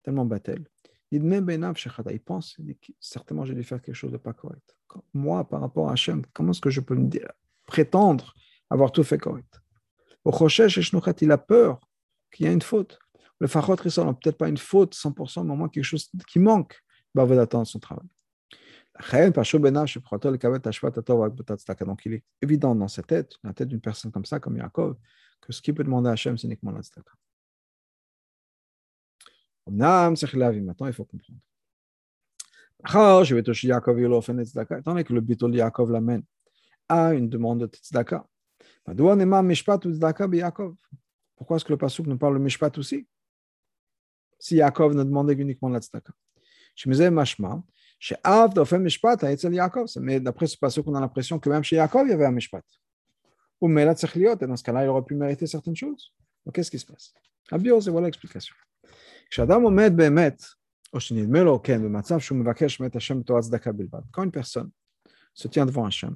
tellement 0.03 0.25
battel. 0.25 0.67
Il 1.11 2.21
pense, 2.25 2.57
certainement 3.01 3.45
j'ai 3.45 3.55
dû 3.55 3.65
faire 3.65 3.81
quelque 3.81 3.95
chose 3.95 4.13
de 4.13 4.17
pas 4.19 4.33
correct. 4.33 4.77
Moi, 5.15 5.49
par 5.49 5.61
rapport 5.61 5.89
à 5.89 5.93
Hachem, 5.93 6.23
comment 6.33 6.51
est-ce 6.51 6.61
que 6.61 6.71
je 6.71 6.81
peux 6.81 6.95
me 6.95 7.09
dire, 7.09 7.31
prétendre 7.67 8.35
avoir 8.71 8.93
tout 8.93 9.05
fait 9.05 9.19
correct? 9.19 9.61
Au 10.25 10.33
il 11.21 11.31
a 11.31 11.39
peur 11.39 11.81
qu'il 12.31 12.47
y 12.47 12.49
ait 12.49 12.53
une 12.53 12.63
faute. 12.63 12.99
Le 13.41 13.47
Fachot 13.47 13.77
n'a 14.05 14.15
peut-être 14.15 14.37
pas 14.37 14.49
une 14.49 14.59
faute 14.59 14.95
100%, 14.95 15.45
mais 15.45 15.53
au 15.53 15.57
moins 15.57 15.69
quelque 15.69 15.85
chose 15.85 16.11
qui 16.27 16.39
manque 16.39 16.83
bah, 17.15 17.25
d'attendre 17.25 17.67
son 17.67 17.79
travail. 17.79 18.09
Donc 21.87 22.05
il 22.05 22.15
est 22.15 22.25
évident 22.43 22.75
dans 22.75 22.89
sa 22.89 23.03
tête, 23.03 23.33
dans 23.43 23.51
la 23.51 23.55
tête 23.55 23.69
d'une 23.69 23.81
personne 23.81 24.11
comme 24.11 24.25
ça, 24.25 24.41
comme 24.41 24.57
Yaakov, 24.57 24.97
que 25.41 25.53
ce 25.53 25.63
qu'il 25.63 25.75
peut 25.75 25.85
demander 25.85 26.09
à 26.09 26.13
Hachem, 26.13 26.37
c'est 26.37 26.49
uniquement 26.49 26.73
la 26.73 26.83
tzedaka. 26.83 27.13
Maintenant, 29.71 30.87
il 30.87 30.93
faut 30.93 31.05
comprendre. 31.05 31.41
Étant 32.81 33.21
donné 34.85 35.05
que 35.05 35.13
le 35.13 35.21
bitol 35.21 35.55
Yaakov 35.55 35.91
l'amène 35.91 36.23
à 36.89 37.13
une 37.13 37.29
demande 37.29 37.61
de 37.61 37.67
tzedaka. 37.67 38.25
Pourquoi 41.37 41.57
est-ce 41.57 41.65
que 41.65 41.73
le 41.73 41.77
Pasuk 41.77 42.07
nous 42.07 42.17
parle 42.17 42.35
de 42.35 42.39
Mishpat 42.39 42.79
aussi 42.79 43.07
Si 44.39 44.57
Yaakov 44.57 44.95
ne 44.95 45.03
demandait 45.03 45.35
uniquement 45.35 45.69
la 45.69 45.81
tzedaka. 45.81 46.13
Je 46.77 46.89
me 46.89 46.95
Yaakov. 49.55 49.89
Mais 50.01 50.21
d'après 50.21 50.47
ce 50.47 50.57
Pasuk, 50.57 50.87
on 50.87 50.95
a 50.95 51.01
l'impression 51.01 51.41
que 51.41 51.51
même 51.51 51.65
chez 51.65 51.77
Yaakov, 51.77 52.07
il 52.07 52.11
y 52.11 52.13
avait 52.13 52.27
un 52.27 52.33
Mishpat. 52.33 52.63
Ou 53.61 53.67
Mela 53.67 53.95
Tzechliot, 53.95 54.37
et 54.41 54.47
dans 54.47 54.57
ce 54.57 54.63
cas-là, 54.63 54.85
il 54.85 54.89
aurait 54.89 55.03
pu 55.03 55.17
mériter 55.17 55.49
certaines 55.49 55.75
choses. 55.75 56.15
Qu'est-ce 56.55 56.71
qui 56.71 56.79
se 56.79 56.87
passe 56.87 57.13
Abios, 57.51 57.81
et 57.81 57.91
voilà 57.91 58.07
l'explication. 58.07 58.55
כשאדם 59.30 59.62
עומד 59.62 59.94
באמת, 59.96 60.44
או 60.94 61.00
שנדמה 61.00 61.44
לו, 61.44 61.64
כן, 61.64 61.84
במצב 61.84 62.20
שהוא 62.20 62.38
מבקש 62.38 62.82
באמת 62.82 62.96
השם 62.96 63.20
בתור 63.20 63.38
הצדקה 63.38 63.72
בלבד, 63.72 64.02
quand 64.16 64.24
une 64.24 64.32
personne 64.32 64.70
se 65.36 65.48
tient 65.48 65.66
devant 65.66 65.86
Hachem, 65.86 66.16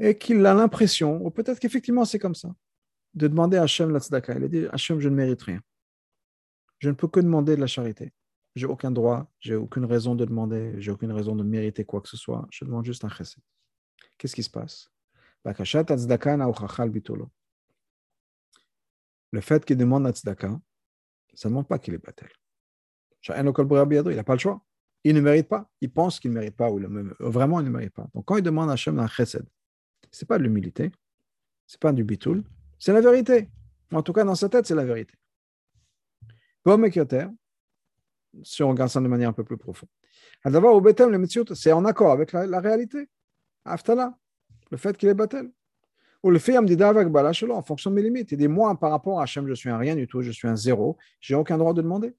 et 0.00 0.16
qu'il 0.16 0.44
a 0.46 0.54
l'impression, 0.54 1.24
ou 1.24 1.30
peut-être 1.30 1.58
qu'effectivement 1.58 2.04
c'est 2.04 2.18
comme 2.18 2.34
ça, 2.34 2.48
de 3.14 3.28
demander 3.28 3.56
à 3.56 3.62
Hachem 3.62 3.90
la 3.90 4.00
tzedaka. 4.00 4.36
Il 4.36 4.44
a 4.44 4.48
dit, 4.48 4.66
Hachem, 4.72 5.00
je 5.00 5.08
ne 5.08 5.14
mérite 5.14 5.42
rien. 5.42 5.60
Je 6.78 6.88
ne 6.88 6.94
peux 6.94 7.08
que 7.08 7.20
demander 7.20 7.56
de 7.56 7.60
la 7.60 7.66
charité. 7.66 8.12
J'ai 8.54 8.66
aucun 8.66 8.90
droit, 8.90 9.30
j'ai 9.40 9.56
aucune 9.56 9.84
raison 9.84 10.14
de 10.14 10.24
demander, 10.24 10.74
j'ai 10.78 10.90
aucune 10.90 11.12
raison 11.12 11.36
de 11.36 11.42
mériter 11.42 11.84
quoi 11.84 12.00
que 12.00 12.08
ce 12.08 12.16
soit. 12.16 12.46
Je 12.50 12.64
demande 12.64 12.84
juste 12.84 13.04
un 13.04 13.08
chesed. 13.08 13.42
Qu'est-ce 14.16 14.34
qui 14.34 14.42
se 14.42 14.50
passe 14.50 14.90
Le 15.44 15.52
fait 19.40 19.64
qu'il 19.64 19.76
demande 19.76 20.04
la 20.04 20.10
tzedaka, 20.10 20.60
ça 21.33 21.49
ne 21.49 21.53
montre 21.53 21.67
pas 21.67 21.79
qu'il 21.79 21.93
est 21.93 21.97
batel. 21.97 22.29
Il 23.27 24.15
n'a 24.15 24.23
pas 24.23 24.33
le 24.33 24.39
choix. 24.39 24.61
Il 25.03 25.15
ne 25.15 25.21
mérite 25.21 25.47
pas. 25.47 25.69
Il 25.81 25.91
pense 25.91 26.19
qu'il 26.19 26.31
ne 26.31 26.35
mérite 26.35 26.55
pas, 26.55 26.69
ou 26.69 26.79
vraiment 27.19 27.59
il 27.59 27.65
ne 27.65 27.69
mérite 27.69 27.93
pas. 27.93 28.07
Donc 28.13 28.25
quand 28.25 28.37
il 28.37 28.43
demande 28.43 28.69
à 28.69 28.73
Hachem 28.73 28.99
un 28.99 29.07
chesed, 29.07 29.45
ce 30.11 30.23
n'est 30.23 30.27
pas 30.27 30.37
de 30.37 30.43
l'humilité, 30.43 30.91
ce 31.67 31.75
n'est 31.75 31.79
pas 31.79 31.91
du 31.91 32.03
bitoul, 32.03 32.43
c'est 32.79 32.93
la 32.93 33.01
vérité. 33.01 33.49
En 33.91 34.01
tout 34.01 34.13
cas, 34.13 34.23
dans 34.23 34.35
sa 34.35 34.49
tête, 34.49 34.65
c'est 34.65 34.75
la 34.75 34.85
vérité. 34.85 35.15
Comme 36.63 36.89
si 38.43 38.63
on 38.63 38.69
regarde 38.69 38.89
ça 38.89 38.99
de 38.99 39.07
manière 39.07 39.29
un 39.29 39.33
peu 39.33 39.43
plus 39.43 39.57
profonde. 39.57 39.89
C'est 41.53 41.71
en 41.71 41.85
accord 41.85 42.11
avec 42.11 42.31
la, 42.31 42.59
réalité. 42.59 43.09
Aftala, 43.65 44.17
le 44.71 44.77
fait 44.77 44.97
qu'il 44.97 45.09
est 45.09 45.13
battel. 45.13 45.51
Ou 46.23 46.31
le 46.31 46.39
fait 46.39 46.57
en 46.57 47.61
fonction 47.61 47.89
de 47.89 47.95
mes 47.95 48.01
limites. 48.01 48.31
Il 48.31 48.37
dit 48.37 48.47
Moi, 48.47 48.79
par 48.79 48.91
rapport 48.91 49.19
à 49.19 49.23
Hachem, 49.23 49.45
je 49.47 49.53
suis 49.53 49.69
un 49.69 49.77
rien 49.77 49.95
du 49.95 50.07
tout, 50.07 50.21
je 50.21 50.31
suis 50.31 50.47
un 50.47 50.55
zéro, 50.55 50.97
j'ai 51.19 51.35
aucun 51.35 51.57
droit 51.57 51.73
de 51.73 51.81
demander. 51.81 52.15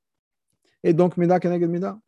Et 0.83 0.93
donc, 0.93 1.17
Mida 1.17 1.41
Keneged 1.41 1.71
Mida. 1.71 1.99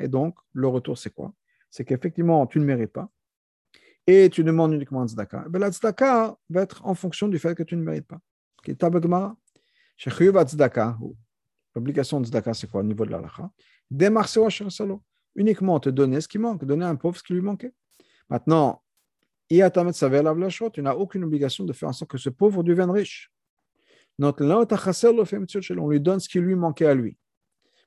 Et 0.00 0.08
donc, 0.08 0.34
le 0.52 0.66
retour, 0.66 0.98
c'est 0.98 1.10
quoi? 1.10 1.32
C'est 1.70 1.84
qu'effectivement, 1.84 2.46
tu 2.46 2.58
ne 2.58 2.64
mérites 2.64 2.92
pas 2.92 3.10
et 4.06 4.30
tu 4.30 4.42
demandes 4.42 4.72
uniquement 4.72 5.02
un 5.02 5.06
tzedaka. 5.06 5.44
Ben, 5.50 5.58
la 5.58 5.70
tzedaka 5.70 6.36
va 6.48 6.62
être 6.62 6.84
en 6.84 6.94
fonction 6.94 7.28
du 7.28 7.38
fait 7.38 7.54
que 7.54 7.62
tu 7.62 7.76
ne 7.76 7.82
mérites 7.82 8.06
pas. 8.06 8.18
L'obligation 11.74 12.20
de 12.20 12.26
tzedaka, 12.26 12.54
c'est 12.54 12.70
quoi 12.70 12.80
au 12.80 12.84
niveau 12.84 13.04
de 13.04 13.10
l'alacha 13.10 13.50
Uniquement 15.38 15.78
te 15.78 15.88
donner 15.88 16.20
ce 16.20 16.26
qui 16.26 16.36
manque, 16.38 16.64
donner 16.64 16.84
à 16.84 16.88
un 16.88 16.96
pauvre 16.96 17.16
ce 17.16 17.22
qui 17.22 17.32
lui 17.32 17.40
manquait. 17.40 17.72
Maintenant, 18.28 18.82
tu 19.48 19.56
n'as 19.56 20.94
aucune 20.94 21.22
obligation 21.22 21.64
de 21.64 21.72
faire 21.72 21.88
en 21.88 21.92
sorte 21.92 22.10
que 22.10 22.18
ce 22.18 22.28
pauvre 22.28 22.64
devienne 22.64 22.90
riche. 22.90 23.30
On 24.20 24.32
lui 25.88 26.00
donne 26.00 26.18
ce 26.18 26.28
qui 26.28 26.40
lui 26.40 26.56
manquait 26.56 26.86
à 26.86 26.94
lui. 26.94 27.16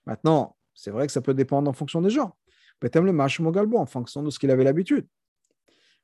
Maintenant, 0.06 0.56
c'est 0.74 0.92
vrai 0.92 1.08
que 1.08 1.12
ça 1.12 1.20
peut 1.20 1.34
dépendre 1.34 1.70
en 1.70 1.74
fonction 1.74 2.02
des 2.02 2.10
gens. 2.10 2.38
Peut-être 2.80 3.04
le 3.04 3.12
mach 3.12 3.38
en 3.42 3.86
fonction 3.86 4.24
de 4.24 4.30
ce 4.30 4.40
qu'il 4.40 4.50
avait 4.50 4.64
l'habitude. 4.64 5.06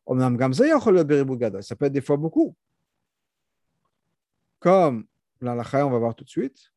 Ça 0.06 0.30
peut 1.76 1.86
être 1.86 1.94
des 1.94 2.02
fois 2.02 2.18
beaucoup. 2.18 2.58
Comme 4.60 5.06
on 5.42 5.46
va 5.56 5.98
voir 5.98 6.14
tout 6.14 6.26
de 6.26 6.30
suite, 6.30 6.74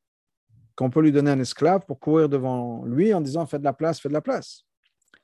qu'on 0.80 0.88
peut 0.88 1.02
lui 1.02 1.12
donner 1.12 1.30
un 1.30 1.38
esclave 1.38 1.84
pour 1.84 2.00
courir 2.00 2.30
devant 2.30 2.86
lui 2.86 3.12
en 3.12 3.20
disant 3.20 3.44
fais 3.44 3.58
de 3.58 3.64
la 3.64 3.74
place, 3.74 4.00
fais 4.00 4.08
de 4.08 4.14
la 4.14 4.22
place. 4.22 4.64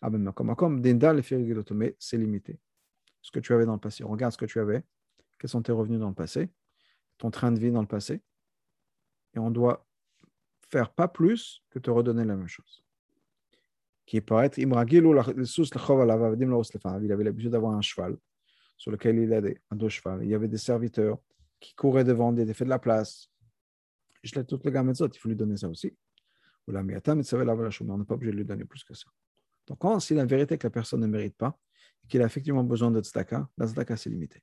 Ah 0.03 0.11
ben, 0.11 0.31
comme, 0.33 0.83
mais 0.83 1.97
c'est 1.99 2.19
limité. 2.19 2.61
Ce 3.23 3.31
que 3.31 3.41
tu 3.41 3.55
avais 3.55 3.65
dans 3.65 3.73
le 3.73 3.81
passé. 3.81 4.05
Regarde 4.05 4.35
ce 4.35 4.37
que 4.37 4.45
tu 4.45 4.61
avais. 4.61 4.85
Quels 5.39 5.49
sont 5.49 5.63
tes 5.63 5.73
revenus 5.73 5.99
dans 5.99 6.11
le 6.11 6.15
passé? 6.15 6.51
Ton 7.17 7.31
train 7.31 7.53
de 7.53 7.59
vie 7.59 7.71
dans 7.71 7.81
le 7.81 7.87
passé? 7.87 8.21
Et 9.35 9.39
on 9.39 9.51
doit 9.51 9.87
faire 10.69 10.93
pas 10.93 11.09
plus 11.09 11.63
que 11.71 11.79
te 11.79 11.91
redonner 11.91 12.27
la 12.27 12.37
même 12.37 12.49
chose. 12.49 12.85
Qui 14.05 14.21
peut 14.21 14.43
être 14.43 14.59
il 14.59 14.71
avait 14.71 15.01
l'habitude 17.25 17.51
d'avoir 17.51 17.73
un 17.73 17.81
cheval 17.81 18.19
sur 18.77 18.91
lequel 18.91 19.21
il 19.21 19.33
avait 19.33 19.63
un 19.71 19.77
dos 19.77 19.89
cheval. 19.89 20.23
Il 20.23 20.29
y 20.29 20.35
avait 20.35 20.49
des 20.49 20.59
serviteurs 20.59 21.17
qui 21.61 21.75
couraient 21.75 22.05
devant, 22.05 22.31
des 22.31 22.53
fait 22.53 22.67
de 22.67 22.71
la 22.71 22.79
place. 22.79 23.31
Je 24.27 24.41
il 24.41 25.19
faut 25.19 25.29
lui 25.29 25.37
donner 25.37 25.57
ça 25.57 25.69
aussi. 25.69 25.95
La 26.69 26.81
on 26.81 26.85
n'est 26.85 28.05
pas 28.05 28.15
obligé 28.15 28.33
de 28.33 28.37
lui 28.37 28.45
donner 28.45 28.65
plus 28.65 28.83
que 28.83 28.95
ça. 28.95 29.07
Donc, 29.67 29.79
quand 29.79 30.01
si 30.01 30.15
la 30.15 30.25
vérité 30.25 30.59
que 30.59 30.67
la 30.67 30.71
personne 30.71 31.01
ne 31.01 31.07
mérite 31.07 31.37
pas, 31.37 31.57
et 32.05 32.09
qu'il 32.09 32.21
a 32.23 32.27
effectivement 32.27 32.65
besoin 32.65 32.91
de 32.91 33.01
tzedaka, 33.01 33.49
la 33.57 33.67
tzedaka 33.67 33.97
c'est 33.97 34.11
limité. 34.11 34.43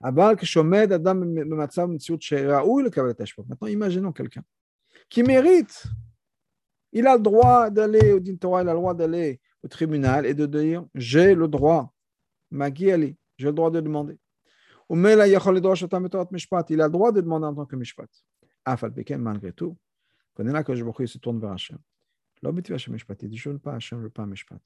Maintenant, 0.00 0.36
imaginons 3.66 4.12
quelqu'un 4.12 4.44
qui 5.08 5.22
mérite. 5.22 5.84
Il 6.92 7.06
a 7.06 7.16
le 7.16 7.22
droit 7.22 7.70
d'aller 7.70 8.12
au 8.12 8.20
il 8.20 8.38
a 8.44 8.62
le 8.62 8.72
droit 8.72 8.94
d'aller 8.94 9.40
au 9.62 9.68
tribunal 9.68 10.26
et 10.26 10.34
de 10.34 10.46
dire 10.46 10.84
J'ai 10.94 11.34
le 11.34 11.48
droit, 11.48 11.92
j'ai 12.50 13.16
le 13.38 13.52
droit 13.52 13.70
de 13.70 13.80
demander. 13.80 14.18
Il 14.90 15.00
a 15.00 16.86
le 16.86 16.90
droit 16.90 17.12
de 17.12 17.20
demander 17.20 17.46
en 17.46 17.54
tant 17.54 17.66
que 17.66 17.76
Mishpat. 17.76 18.08
Malgré 19.18 19.52
tout, 19.52 19.76
quand 20.34 20.44
là 20.44 20.64
que 20.64 20.74
je 20.74 20.84
se 21.06 21.18
tourne 21.18 21.40
vers 21.40 21.52
Hachem. 21.52 21.78
Il 22.42 22.52
dit 22.52 23.36
Je 23.36 23.48
ne 23.48 23.54
veux 23.54 23.58
pas 23.58 23.74
Hachem, 23.74 23.98
je 23.98 24.02
ne 24.02 24.08
veux 24.08 24.10
pas 24.10 24.26
Mishpat. 24.26 24.60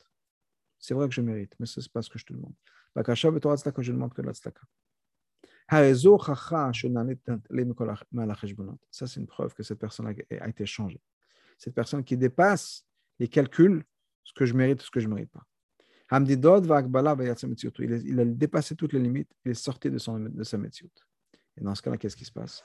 C'est 0.79 0.95
vrai 0.95 1.09
que 1.09 1.15
je 1.15 1.21
mérite, 1.21 1.55
mais 1.59 1.67
ce 1.67 1.81
n'est 1.81 1.87
pas 1.93 2.03
ce 2.03 2.11
que 2.11 2.19
je 2.19 2.25
te 2.25 2.33
demande. 2.33 2.55
que 2.95 3.15
je 3.15 3.29
ne 3.29 3.97
demande 3.97 4.15
que 4.15 4.23
la 4.23 4.33
tzedaka. 4.33 4.63
Ça, 8.91 9.07
c'est 9.07 9.21
une 9.21 9.27
preuve 9.27 9.55
que 9.55 9.63
cette 9.63 9.79
personne 9.79 10.07
a 10.07 10.49
été 10.49 10.65
changée. 10.65 11.03
Cette 11.59 11.75
personne 11.75 12.03
qui 12.05 12.17
dépasse 12.17 12.87
les 13.19 13.29
calculs, 13.29 13.85
ce 14.25 14.33
que 14.33 14.47
je 14.47 14.55
mérite, 14.55 14.81
ce 14.81 14.91
que 14.91 15.01
je 15.01 15.09
ne 15.09 15.15
mérite 15.15 15.31
pas. 15.31 15.45
Il 16.11 18.21
a 18.21 18.25
dépassé 18.25 18.77
toutes 18.77 18.95
les 18.95 19.01
limites, 19.01 19.31
il 19.45 19.51
est 19.51 19.55
sorti 19.55 19.91
de, 19.91 19.99
son, 19.99 20.21
de 20.21 20.43
sa 20.43 20.57
métier. 20.57 20.91
Et 21.59 21.61
dans 21.61 21.75
ce 21.75 21.83
cas-là, 21.83 21.99
qu'est-ce 21.99 22.17
qui 22.17 22.25
se 22.25 22.33
passe 22.33 22.65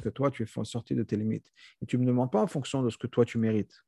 que 0.00 0.08
toi, 0.08 0.30
tu 0.30 0.42
es 0.42 0.64
sorti 0.64 0.94
de 0.94 1.02
tes 1.02 1.16
limites. 1.16 1.52
Et 1.80 1.86
tu 1.86 1.96
ne 1.96 2.02
me 2.02 2.06
demandes 2.08 2.32
pas 2.32 2.42
en 2.42 2.46
fonction 2.46 2.82
de 2.82 2.90
ce 2.90 2.98
que 2.98 3.06
toi, 3.06 3.24
tu 3.24 3.38
mérites 3.38 3.84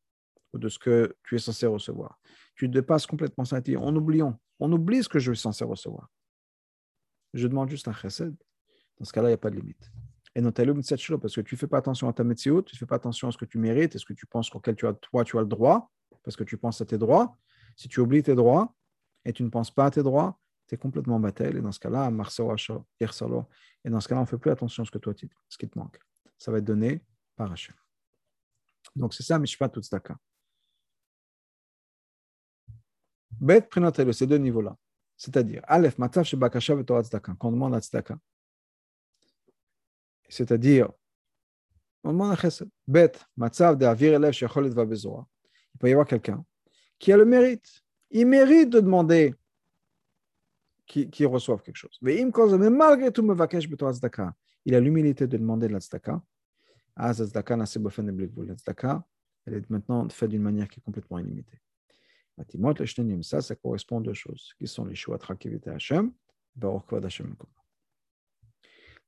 ou 0.52 0.58
de 0.58 0.68
ce 0.68 0.78
que 0.78 1.16
tu 1.24 1.34
es 1.34 1.38
censé 1.38 1.66
recevoir. 1.66 2.20
Tu 2.54 2.68
dépasses 2.68 3.06
complètement 3.06 3.44
ça. 3.44 3.60
En 3.78 3.96
oubliant 3.96 4.38
on 4.60 4.72
oublie 4.72 5.02
ce 5.02 5.08
que 5.08 5.18
je 5.18 5.32
suis 5.32 5.40
censé 5.40 5.64
recevoir. 5.64 6.10
Je 7.34 7.46
demande 7.46 7.68
juste 7.68 7.88
un 7.88 7.92
chesed. 7.92 8.34
Dans 8.98 9.04
ce 9.04 9.12
cas-là, 9.12 9.28
il 9.28 9.32
n'y 9.32 9.34
a 9.34 9.38
pas 9.38 9.50
de 9.50 9.56
limite. 9.56 9.90
Et 10.34 10.40
non, 10.40 10.52
parce 10.52 11.34
que 11.34 11.40
tu 11.40 11.54
ne 11.54 11.58
fais 11.58 11.66
pas 11.66 11.78
attention 11.78 12.08
à 12.08 12.12
ta 12.12 12.24
métier, 12.24 12.52
tu 12.64 12.74
ne 12.74 12.78
fais 12.78 12.86
pas 12.86 12.96
attention 12.96 13.28
à 13.28 13.32
ce 13.32 13.38
que 13.38 13.44
tu 13.44 13.58
mérites 13.58 13.94
et 13.94 13.98
ce 13.98 14.04
que 14.04 14.12
tu 14.12 14.26
penses 14.26 14.54
auquel 14.54 14.76
tu 14.76 14.86
toi, 15.00 15.24
tu 15.24 15.38
as 15.38 15.40
le 15.40 15.46
droit, 15.46 15.90
parce 16.22 16.36
que 16.36 16.44
tu 16.44 16.58
penses 16.58 16.80
à 16.80 16.84
tes 16.84 16.98
droits. 16.98 17.36
Si 17.74 17.88
tu 17.88 18.00
oublies 18.00 18.22
tes 18.22 18.34
droits 18.34 18.74
et 19.24 19.32
tu 19.32 19.42
ne 19.42 19.48
penses 19.48 19.70
pas 19.70 19.86
à 19.86 19.90
tes 19.90 20.02
droits, 20.02 20.38
tu 20.66 20.74
es 20.74 20.78
complètement 20.78 21.20
battel. 21.20 21.56
Et 21.56 21.60
dans 21.60 21.72
ce 21.72 21.80
cas-là, 21.80 22.08
et 22.08 22.12
dans 23.90 24.00
ce 24.00 24.08
cas-là, 24.08 24.20
on 24.20 24.24
ne 24.24 24.26
fait 24.26 24.38
plus 24.38 24.50
attention 24.50 24.82
à 24.82 24.86
ce, 24.86 24.90
que 24.90 24.98
toi, 24.98 25.12
ce 25.48 25.58
qui 25.58 25.68
te 25.68 25.78
manque. 25.78 25.98
Ça 26.38 26.50
va 26.50 26.58
être 26.58 26.64
donné 26.64 27.02
par 27.36 27.50
Hachem. 27.52 27.74
Donc, 28.94 29.14
c'est 29.14 29.22
ça, 29.22 29.38
Mishpat 29.38 29.68
Tutstaka. 29.68 30.16
Bet 33.30 33.62
prinotelo, 33.62 34.12
ces 34.12 34.26
deux 34.26 34.38
niveaux-là. 34.38 34.76
C'est-à-dire, 35.16 35.62
Aleph, 35.66 35.98
Matzav 35.98 36.24
Shebakasha 36.24 36.82
Torah 36.84 37.02
Tzedaka, 37.02 37.34
quand 37.38 37.48
on 37.48 37.52
demande 37.52 37.74
à 37.74 37.80
Tzedaka. 37.80 38.18
C'est-à-dire, 40.28 40.90
on 42.04 42.12
demande 42.12 42.32
à 42.32 42.36
Chesed. 42.36 42.68
Bet, 42.86 43.12
Matzav 43.36 43.76
de 43.76 43.84
Avir 43.84 44.14
Elev 44.14 44.32
Shechol 44.32 44.66
Etva 44.66 44.84
Bezoa. 44.84 45.26
Il 45.74 45.78
peut 45.78 45.88
y 45.88 45.92
avoir 45.92 46.06
quelqu'un 46.06 46.44
qui 46.98 47.12
a 47.12 47.16
le 47.16 47.24
mérite. 47.24 47.82
Il 48.10 48.26
mérite 48.26 48.70
de 48.70 48.80
demander 48.80 49.34
qui 50.86 51.26
reçoive 51.26 51.62
quelque 51.62 51.76
chose. 51.76 51.98
Mais 52.00 52.24
malgré 52.70 53.12
tout, 53.12 53.22
il 54.64 54.74
a 54.74 54.80
l'humilité 54.80 55.26
de 55.26 55.36
demander 55.36 55.68
de 55.68 55.72
la 55.72 55.80
tzedaka. 55.80 56.22
La 56.96 57.12
elle 59.46 59.54
est 59.54 59.70
maintenant 59.70 60.08
faite 60.08 60.30
d'une 60.30 60.42
manière 60.42 60.68
qui 60.68 60.80
est 60.80 60.82
complètement 60.82 61.18
illimitée. 61.18 61.60
Ça, 63.22 63.40
ça 63.40 63.54
correspond 63.54 64.00
à 64.00 64.02
deux 64.02 64.14
choses, 64.14 64.52
qui 64.58 64.66
sont 64.66 64.84
les 64.84 64.94
choix 64.94 65.18
de 65.18 65.70
Hashem. 65.70 66.12
Les 66.60 66.68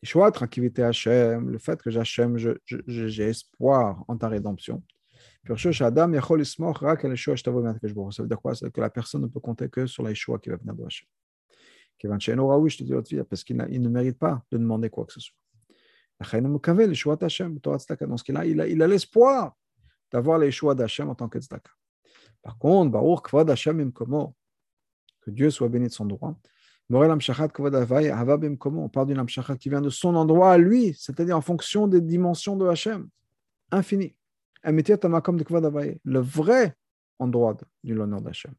choix 0.04 0.30
de 0.30 0.82
Hashem, 0.82 1.50
le 1.50 1.58
fait 1.58 1.82
que 1.82 1.90
j'ai 1.90 3.28
espoir 3.28 4.04
en 4.06 4.16
ta 4.16 4.28
rédemption. 4.28 4.82
Ça 5.46 5.54
veut 5.54 5.58
dire 8.28 8.40
quoi? 8.40 8.54
Que 8.54 8.80
la 8.80 8.90
personne 8.90 9.22
ne 9.22 9.26
peut 9.26 9.40
compter 9.40 9.68
que 9.68 9.86
sur 9.86 10.02
la 10.02 10.14
choix 10.14 10.38
qui 10.38 10.50
va 10.50 10.56
venir 10.56 10.74
de 10.74 10.84
Hashem. 10.84 11.08
Parce 12.00 13.44
qu'il 13.44 13.56
ne 13.56 13.88
mérite 13.88 14.18
pas 14.18 14.42
de 14.50 14.58
demander 14.58 14.90
quoi 14.90 15.04
que 15.04 15.12
ce 15.12 15.20
soit. 15.20 15.36
Ce 16.20 16.36
cas-là, 18.24 18.46
il 18.46 18.82
a 18.82 18.86
l'espoir 18.86 19.56
d'avoir 20.10 20.38
les 20.38 20.50
choix 20.50 20.74
d'Hachem 20.74 21.08
en 21.08 21.14
tant 21.14 21.28
que 21.28 21.38
tzedaka. 21.38 21.70
Par 22.42 22.58
contre, 22.58 22.96
Hashem 23.50 23.92
que 23.92 25.30
Dieu 25.30 25.50
soit 25.50 25.68
béni 25.68 25.88
de 25.88 25.92
son 25.92 26.06
droit. 26.06 26.38
On 26.90 28.88
parle 28.88 29.06
d'une 29.06 29.18
Amshachat 29.18 29.56
qui 29.58 29.68
vient 29.68 29.82
de 29.82 29.90
son 29.90 30.14
endroit 30.14 30.52
à 30.52 30.58
lui, 30.58 30.94
c'est-à-dire 30.94 31.36
en 31.36 31.42
fonction 31.42 31.86
des 31.86 32.00
dimensions 32.00 32.56
de 32.56 32.66
Hashem, 32.66 33.06
infini. 33.70 34.16
Le 34.64 36.20
vrai 36.20 36.74
endroit 37.18 37.56
du 37.84 37.94
l'honneur 37.94 38.22
d'Hachem. 38.22 38.54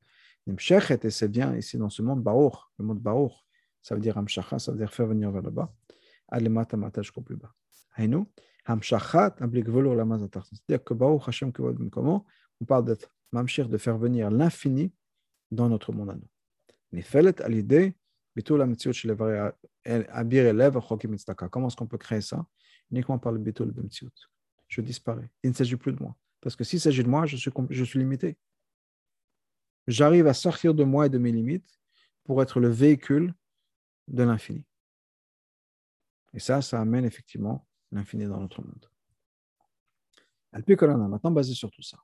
Et 1.05 1.09
c'est 1.09 1.27
bien 1.27 1.55
ici 1.55 1.77
dans 1.77 1.89
ce 1.89 2.01
monde, 2.01 2.23
Baruch, 2.23 2.53
le 2.77 2.85
mot 2.85 2.93
Baruch, 2.95 3.33
ça 3.81 3.95
veut 3.95 4.01
dire 4.01 4.17
Amshachat, 4.17 4.59
ça 4.59 4.71
veut 4.71 4.77
dire 4.77 4.93
faire 4.93 5.07
venir 5.07 5.31
vers 5.31 5.41
le 5.41 5.51
bas. 5.51 5.73
Alemata 6.27 6.77
Mata 6.77 7.01
jusqu'au 7.01 7.21
plus 7.21 7.35
bas. 7.35 7.53
Hainu, 7.97 8.25
Amshachat 8.65 9.35
implique 9.39 9.69
velour 9.69 9.95
la 9.95 10.05
C'est-à-dire 10.07 10.83
que 10.83 10.93
Baruch 10.93 11.27
Hashem 11.27 11.51
Kvad 11.51 11.89
comment? 11.89 12.25
On 12.61 12.65
parle 12.65 12.85
d'être 12.85 13.09
Mamshir 13.31 13.69
de 13.69 13.77
faire 13.77 13.97
venir 13.97 14.31
l'infini 14.31 14.91
dans 15.51 15.69
notre 15.69 15.91
monde 15.91 16.09
à 16.09 16.15
nous. 16.15 16.27
à 17.43 17.49
l'idée, 17.49 17.95
Comment 21.51 21.67
est-ce 21.67 21.75
qu'on 21.75 21.87
peut 21.87 21.97
créer 21.97 22.21
ça? 22.21 22.45
Uniquement 22.91 23.19
par 23.19 23.31
le 23.31 23.39
bitul 23.39 23.71
b'mtziut. 23.71 24.09
Je 24.67 24.81
disparais. 24.81 25.29
Il 25.43 25.49
ne 25.49 25.55
s'agit 25.55 25.75
plus 25.75 25.93
de 25.93 26.01
moi. 26.01 26.15
Parce 26.41 26.55
que 26.55 26.63
s'il 26.63 26.79
s'agit 26.79 27.03
de 27.03 27.09
moi, 27.09 27.25
je 27.25 27.35
suis, 27.35 27.51
je 27.69 27.83
suis 27.83 27.99
limité. 27.99 28.37
J'arrive 29.89 30.27
à 30.27 30.35
sortir 30.35 30.75
de 30.75 30.83
moi 30.83 31.07
et 31.07 31.09
de 31.09 31.17
mes 31.17 31.31
limites 31.31 31.79
pour 32.23 32.43
être 32.43 32.59
le 32.59 32.69
véhicule 32.69 33.33
de 34.07 34.21
l'infini. 34.21 34.63
Et 36.31 36.39
ça, 36.39 36.61
ça 36.61 36.79
amène 36.79 37.05
effectivement 37.05 37.65
l'infini 37.91 38.25
dans 38.25 38.39
notre 38.39 38.61
monde. 38.61 38.85
Maintenant, 40.51 41.31
basé 41.31 41.55
sur 41.55 41.71
tout 41.71 41.81
ça. 41.81 41.97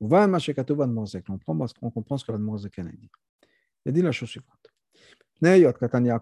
On 0.00 0.08
va 0.08 0.26
On 0.26 1.90
comprend, 1.90 2.18
ce 2.18 2.24
que 2.24 2.32
l'Admorzek 2.32 2.76
a 2.80 2.82
dit. 2.82 3.08
Il 3.84 3.92
dit 3.92 4.02
la 4.02 4.10
chose 4.10 4.28
suivante. 4.28 4.66
Étant 5.40 6.00
donné 6.00 6.12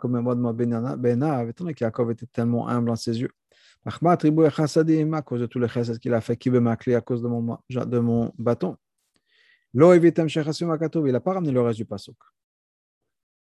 était 2.12 2.26
tellement 2.26 2.68
humble 2.68 2.90
en 2.90 2.96
ses 2.96 3.22
yeux, 3.22 3.32
à 3.86 5.22
cause 5.22 5.40
de 5.40 5.46
tous 5.46 5.58
les 5.58 5.68
chesed 5.68 5.98
qu'il 5.98 6.12
a 6.12 6.20
fait, 6.20 6.38
à 6.94 7.00
cause 7.00 7.22
de 7.22 7.98
mon 7.98 8.32
bâton. 8.36 8.76
Il 9.74 9.80
n'a 9.80 11.20
pas 11.20 11.32
ramené 11.32 11.52
le 11.52 11.60
reste 11.60 11.78
du 11.78 11.84
pasuk. 11.84 12.16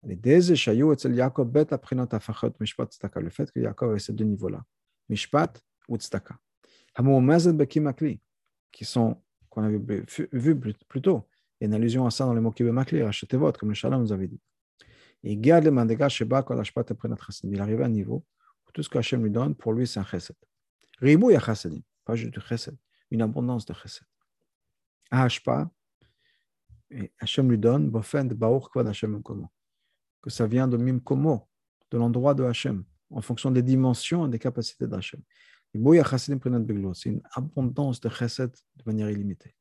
Le 0.03 0.15
fait 3.31 3.51
que 3.51 3.61
Yaakov 3.61 3.97
ait 3.97 3.99
ces 3.99 4.13
deux 4.13 4.25
niveaux-là, 4.25 4.63
Mishpat 5.09 5.55
ou 5.89 5.97
Tztaka. 5.97 6.39
Qui 8.71 8.85
sont, 8.85 9.23
qu'on 9.49 9.63
avait 9.63 9.81
vu 10.33 10.61
plus 10.61 11.01
tôt, 11.01 11.27
il 11.61 11.65
y 11.65 11.67
a 11.67 11.69
une 11.69 11.75
allusion 11.75 12.07
à 12.07 12.11
ça 12.11 12.25
dans 12.27 12.35
les 12.35 12.41
mots 12.41 12.53
Kibemakli, 12.53 13.03
Rachetevot, 13.03 13.53
comme 13.53 13.71
le 13.71 13.75
Shalom 13.75 14.03
nous 14.03 14.13
avait 14.13 14.29
dit. 14.29 14.41
Et 15.25 15.37
garde 15.37 15.65
le 15.65 15.71
mandega 15.73 16.09
sheba 16.09 16.43
kol 16.43 16.61
ashpat 16.61 16.91
notre 17.05 17.25
chassid. 17.25 17.51
Il 17.51 17.61
arrive 17.61 17.83
à 17.83 17.87
un 17.87 17.89
niveau 17.89 18.25
où 18.67 18.71
tout 18.73 18.83
ce 18.83 18.89
qu'Hachem 18.89 19.25
lui 19.25 19.31
donne, 19.31 19.55
pour 19.57 19.73
lui, 19.73 19.87
c'est 19.87 19.99
un 19.99 20.05
chesed. 20.05 20.37
Ribou 21.01 21.31
ya 21.31 21.41
chasadim, 21.41 21.81
pas 22.05 22.15
juste 22.15 22.35
du 22.35 22.41
chesed, 22.41 22.77
une 23.11 23.23
abondance 23.23 23.67
de 23.67 23.75
chesed. 23.75 24.07
Hashpa, 25.11 25.69
et 26.91 27.13
Hachem 27.21 27.51
lui 27.51 27.59
donne 27.59 27.91
Bofen 27.91 28.29
de 28.29 28.89
Hachem 28.89 29.23
que 30.23 30.31
ça 30.31 30.47
vient 30.47 30.67
de 30.67 30.77
Mimkomo, 30.77 31.49
de 31.91 31.99
l'endroit 31.99 32.35
de 32.35 32.45
Hachem, 32.45 32.85
en 33.11 33.21
fonction 33.21 33.51
des 33.51 33.63
dimensions 33.63 34.27
et 34.27 34.31
des 34.31 34.39
capacités 34.39 34.87
d'Hachem. 34.87 35.21
C'est 35.73 37.09
une 37.09 37.23
abondance 37.33 38.01
de 38.01 38.09
chesed 38.09 38.51
de 38.77 38.83
manière 38.87 39.11
illimitée. 39.11 39.55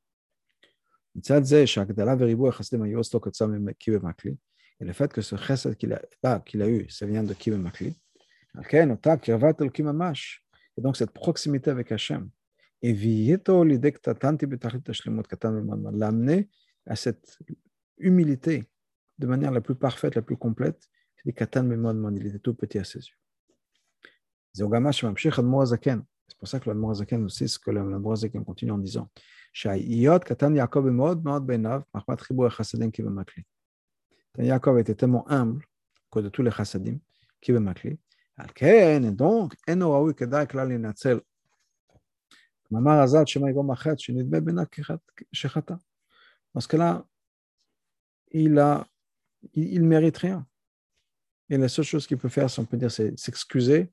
Et 4.80 4.86
le 4.86 4.94
fait 4.94 5.12
que 5.12 5.22
ce 5.22 5.36
chesed 5.36 5.76
qu'il 5.76 5.92
a, 5.94 6.02
là, 6.24 6.40
qu'il 6.40 6.62
eu, 6.62 6.90
ça 6.90 7.06
vient 7.06 7.24
de 7.24 7.34
Kibbe 7.34 7.60
Makli. 7.60 7.94
Et 10.78 10.82
donc 10.82 10.96
cette 10.96 11.12
proximité 11.12 11.70
avec 11.72 11.92
Hachem, 11.92 12.30
Et 12.82 12.94
l'amener 15.92 16.50
à 16.88 16.95
cette 16.95 17.39
humilité 17.97 18.63
de 19.19 19.28
manière 19.28 19.52
la 19.52 19.62
plus 19.62 19.76
parfaite, 19.76 20.15
la 20.15 20.21
plus 20.21 20.38
complète. 20.38 20.89
Il 21.26 21.32
était 21.32 22.39
tout 22.39 22.54
petit 22.54 22.78
à 22.80 22.84
ses 22.84 23.00
yeux. 23.00 23.15
C'est 24.54 24.63
pour 26.38 26.47
ça 26.47 26.60
que 26.60 26.69
l'Admorazaken 26.69 27.23
aussi, 27.23 27.47
ce 27.47 27.60
que 27.60 27.71
l'Admorazaken 27.71 28.43
continue 28.45 28.71
en 28.71 28.78
disant. 28.78 29.10
Yaakov 34.38 34.80
était 34.80 34.95
tellement 34.95 35.30
humble 35.30 35.65
que 36.12 36.19
de 36.19 36.30
tous 36.30 36.43
les 36.43 36.52
chassadim 36.52 37.00
qui 37.41 37.52
veut 37.52 37.60
m'acler. 37.60 37.97
Et 38.62 39.00
donc, 39.12 39.56
dans 46.58 46.62
ce 46.62 46.67
cas-là, 46.70 47.06
il 48.32 48.58
a, 48.58 48.88
il, 49.54 49.84
mérite 49.84 50.17
rien. 50.17 50.43
Et 51.52 51.58
la 51.60 51.70
seule 51.70 51.86
chose 51.86 52.08
qu'il 52.08 52.17
peut 52.17 52.30
faire, 52.30 52.50
si 52.50 52.60
on 52.60 52.65
peut 52.65 52.78
dire, 52.78 52.89
c'est 52.89 53.15
s'excuser 53.15 53.91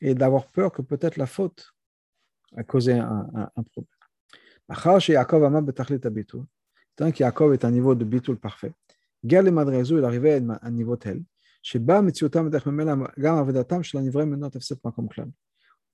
et 0.00 0.12
d'avoir 0.16 0.48
peur 0.48 0.72
que 0.72 0.82
peut-être 0.82 1.16
la 1.16 1.26
faute 1.26 1.72
a 2.56 2.64
causé 2.64 2.94
un, 2.94 3.30
un, 3.36 3.48
un 3.54 3.62
problème. 3.62 3.86
Tant 6.96 7.12
qu'Yaakov 7.12 7.54
est 7.54 7.64
à 7.64 7.68
un 7.68 7.70
niveau 7.70 7.94
de 7.94 8.04
bitul 8.04 8.36
parfait, 8.36 8.72
Gal 9.22 9.48
Madrezu, 9.52 9.98
il 9.98 10.04
arrivait 10.04 10.42
à 10.48 10.58
un 10.60 10.70
niveau 10.72 10.96
tel, 10.96 11.22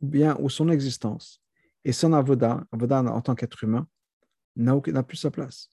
ou 0.01 0.07
bien 0.07 0.37
où 0.40 0.49
son 0.49 0.71
existence 0.71 1.42
et 1.85 1.92
son 1.92 2.14
avoda, 2.14 2.66
avoda 2.73 3.03
en 3.03 3.21
tant 3.21 3.35
qu'être 3.35 3.62
humain, 3.62 3.87
n'a 4.57 5.03
plus 5.03 5.18
sa 5.18 5.31
place. 5.31 5.71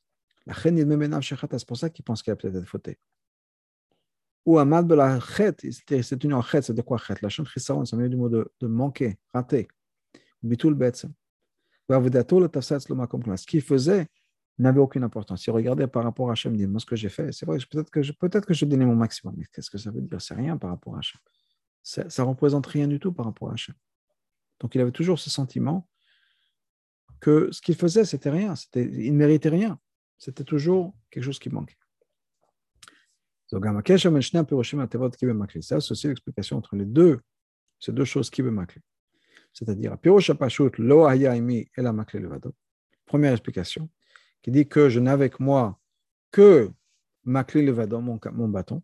C'est 0.47 1.65
pour 1.65 1.77
ça 1.77 1.89
qu'il 1.89 2.05
pense 2.05 2.21
qu'il 2.21 2.31
a 2.31 2.35
peut-être 2.35 2.55
été 2.55 2.65
fauté. 2.65 2.99
Ou 4.45 4.59
Amad 4.59 4.91
la 4.91 5.19
chet, 5.19 5.55
c'est 5.71 6.19
tenu 6.19 6.35
en 6.35 6.41
chet, 6.41 6.61
c'est 6.61 6.73
de 6.73 6.81
quoi 6.81 6.99
chet? 6.99 7.15
La 7.21 7.29
chaîne 7.29 7.47
chisaron, 7.47 7.83
ça 7.83 7.97
vient 7.97 8.07
du 8.07 8.15
mot 8.15 8.29
de, 8.29 8.67
manquer, 8.67 9.17
rater. 9.33 9.67
Bitul 10.43 10.75
betsem. 10.75 11.13
Ce 11.89 13.45
qu'il 13.45 13.61
faisait, 13.61 14.07
n'avait 14.57 14.79
aucune 14.79 15.03
importance. 15.03 15.41
Si 15.41 15.51
regardez 15.51 15.87
par 15.87 16.03
rapport 16.03 16.29
à 16.29 16.33
Hachem, 16.33 16.55
dit 16.55 16.67
moi 16.67 16.79
ce 16.79 16.85
que 16.85 16.95
j'ai 16.95 17.09
fait, 17.09 17.31
c'est 17.31 17.45
vrai, 17.45 17.57
peut-être 17.69 17.89
que 17.89 18.01
je 18.01 18.13
peut-être 18.13 18.45
que 18.45 18.53
je 18.53 18.65
donnais 18.65 18.85
mon 18.85 18.95
maximum, 18.95 19.35
mais 19.37 19.45
qu'est-ce 19.51 19.69
que 19.69 19.77
ça 19.77 19.91
veut 19.91 20.01
dire? 20.01 20.21
C'est 20.21 20.35
rien 20.35 20.57
par 20.57 20.69
rapport 20.69 20.95
à 20.95 20.99
Hachem. 20.99 21.19
Ça 21.83 22.03
ne 22.03 22.27
représente 22.27 22.65
rien 22.67 22.87
du 22.87 22.99
tout 22.99 23.11
par 23.11 23.25
rapport 23.25 23.49
à 23.49 23.53
Hachem. 23.53 23.75
Donc 24.59 24.75
il 24.75 24.81
avait 24.81 24.91
toujours 24.91 25.19
ce 25.19 25.29
sentiment 25.29 25.87
que 27.19 27.51
ce 27.51 27.61
qu'il 27.61 27.75
faisait, 27.75 28.05
c'était 28.05 28.29
rien, 28.29 28.53
il 28.75 29.11
ne 29.11 29.17
méritait 29.17 29.49
rien. 29.49 29.79
C'était 30.17 30.43
toujours 30.43 30.95
quelque 31.09 31.23
chose 31.23 31.39
qui 31.39 31.49
manquait. 31.49 31.75
Ça, 35.61 35.79
c'est 35.79 35.91
aussi 35.91 36.07
l'explication 36.07 36.57
entre 36.57 36.75
les 36.75 36.85
deux, 36.85 37.19
ces 37.79 37.91
deux 37.91 38.05
choses 38.05 38.29
qui 38.29 38.41
makler. 38.41 38.81
C'est-à-dire, 39.53 39.97
Première 43.05 43.31
explication, 43.31 43.89
qui 44.41 44.51
dit 44.51 44.67
que 44.67 44.89
je 44.89 44.99
n'ai 44.99 45.11
avec 45.11 45.39
moi 45.39 45.79
que 46.31 46.71
ma 47.23 47.43
clé 47.43 47.61
levadon, 47.61 48.01
mon, 48.01 48.49
bâton. 48.49 48.81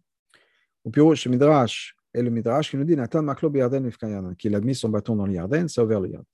Bureau 0.86 1.16
chez 1.16 1.30
Midrash, 1.30 1.96
et 2.14 2.22
le 2.22 2.30
Midrash 2.30 2.70
qui 2.70 2.78
nous 2.78 2.84
dit 2.84 2.96
Nathan 2.96 3.22
Maklo 3.22 3.52
qu'il 4.38 4.56
a 4.56 4.60
mis 4.62 4.76
son 4.76 4.90
bâton 4.90 5.16
dans 5.16 5.26
le 5.26 5.34
Yarden, 5.34 5.68
a 5.82 5.84
ouvert 5.84 6.00
le 6.00 6.10
Yarden. 6.10 6.26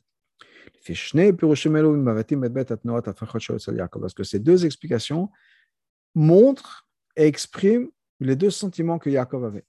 Parce 3.99 4.13
que 4.13 4.23
ces 4.23 4.39
deux 4.39 4.65
explications 4.65 5.30
montrent 6.15 6.88
et 7.15 7.25
expriment 7.25 7.89
les 8.19 8.36
deux 8.36 8.49
sentiments 8.49 8.99
que 8.99 9.10
Yaakov 9.10 9.45
avait. 9.45 9.65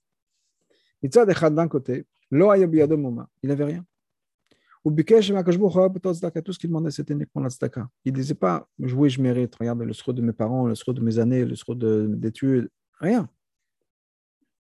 D'un 1.03 1.69
côté, 1.69 2.07
il 2.31 2.39
n'avait 2.39 3.65
rien. 3.65 3.85
Tout 4.85 4.93
ce 4.93 6.59
qu'il 6.59 6.71
demandait, 6.71 6.91
c'était 6.91 7.15
uniquement 7.15 7.43
la 7.43 7.51
tzedaka. 7.51 7.89
Il 8.05 8.13
ne 8.13 8.17
disait 8.17 8.35
pas, 8.35 8.69
oui, 8.79 9.11
je 9.11 9.21
mérite, 9.21 9.55
regarde 9.57 9.83
le 9.83 9.93
sro 9.93 10.13
de 10.13 10.23
mes 10.23 10.33
parents, 10.33 10.67
le 10.67 10.75
sro 10.75 10.93
de 10.93 11.01
mes 11.01 11.19
années, 11.19 11.45
le 11.45 11.55
sro 11.55 11.75
d'études, 11.75 12.71
rien. 12.99 13.29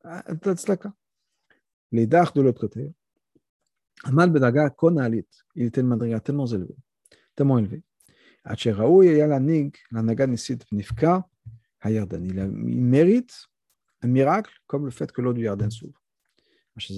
La 0.04 0.24
tzedaka. 0.54 0.94
Les 1.92 2.08
dards 2.08 2.34
de 2.34 2.42
l'autre 2.42 2.60
côté. 2.60 2.92
Amal 4.04 4.30
Bedaga 4.30 4.70
Konalit, 4.70 5.28
il 5.56 5.66
était 5.66 5.82
une 5.82 5.88
madriga 5.88 6.20
tellement 6.20 6.46
élevée, 6.46 6.78
tellement 7.36 7.58
élevée. 7.58 7.84
Acheraou 8.44 9.04
et 9.04 9.18
Yalanig, 9.18 9.76
la 9.92 10.02
Naganisit 10.02 10.60
Nifka, 10.72 11.28
Hayardan. 11.82 12.24
Il 12.24 12.48
mérite 12.48 13.48
un 14.02 14.08
miracle 14.08 14.54
comme 14.68 14.86
le 14.86 14.92
fait 14.92 15.12
que 15.12 15.22
l'eau 15.22 15.34
du 15.34 15.44
Yarden 15.44 15.70
s'ouvre. 15.70 16.02
Ce 16.80 16.94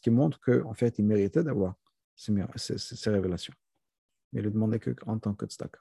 qui 0.00 0.10
montre 0.10 0.40
qu'en 0.40 0.74
fait, 0.74 0.98
il 0.98 1.06
méritait 1.06 1.42
d'avoir 1.42 1.74
ces, 2.14 2.32
ces, 2.56 2.76
ces, 2.78 3.10
révélations. 3.10 3.54
Mais 4.32 4.40
il 4.40 4.44
ne 4.44 4.50
demandait 4.50 4.78
qu'en 4.78 5.18
tant 5.18 5.34
que 5.34 5.46
tzedaka. 5.46 5.80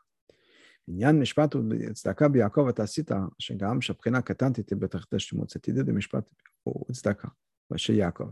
Cette 5.47 5.67
idée 5.67 5.83
de 5.83 5.91
Mishpat 5.91 6.25
au 6.65 6.87
tzedaka, 6.91 7.33
chez 7.75 7.95
Yaakov. 7.95 8.31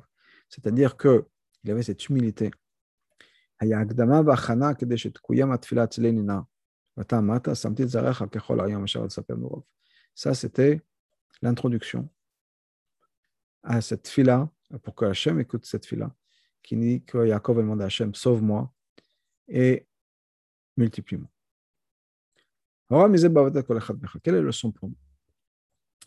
C'est-à-dire 0.50 0.98
qu'il 0.98 1.24
avait 1.70 1.84
cette 1.84 2.08
humilité. 2.08 2.52
Ça, 10.16 10.34
c'était 10.34 10.82
l'introduction 11.42 12.10
à 13.64 13.82
cette 13.82 14.08
fila, 14.08 14.50
pour 14.84 14.96
que 14.96 15.06
Hachem 15.06 15.40
écoute 15.40 15.66
cette 15.66 15.86
fila, 15.86 16.14
qui 16.64 16.76
dit 16.78 17.04
que 17.04 17.26
Yaakov 17.26 17.58
demande 17.58 17.82
à 17.82 17.86
Hachem, 17.86 18.14
sauve-moi 18.14 18.72
et 19.48 19.88
multiplie-moi. 20.76 21.30
Quelle 24.24 24.36
est 24.36 24.40
la 24.40 24.42
leçon 24.42 24.72
pour 24.72 24.90
nous? 24.90 24.96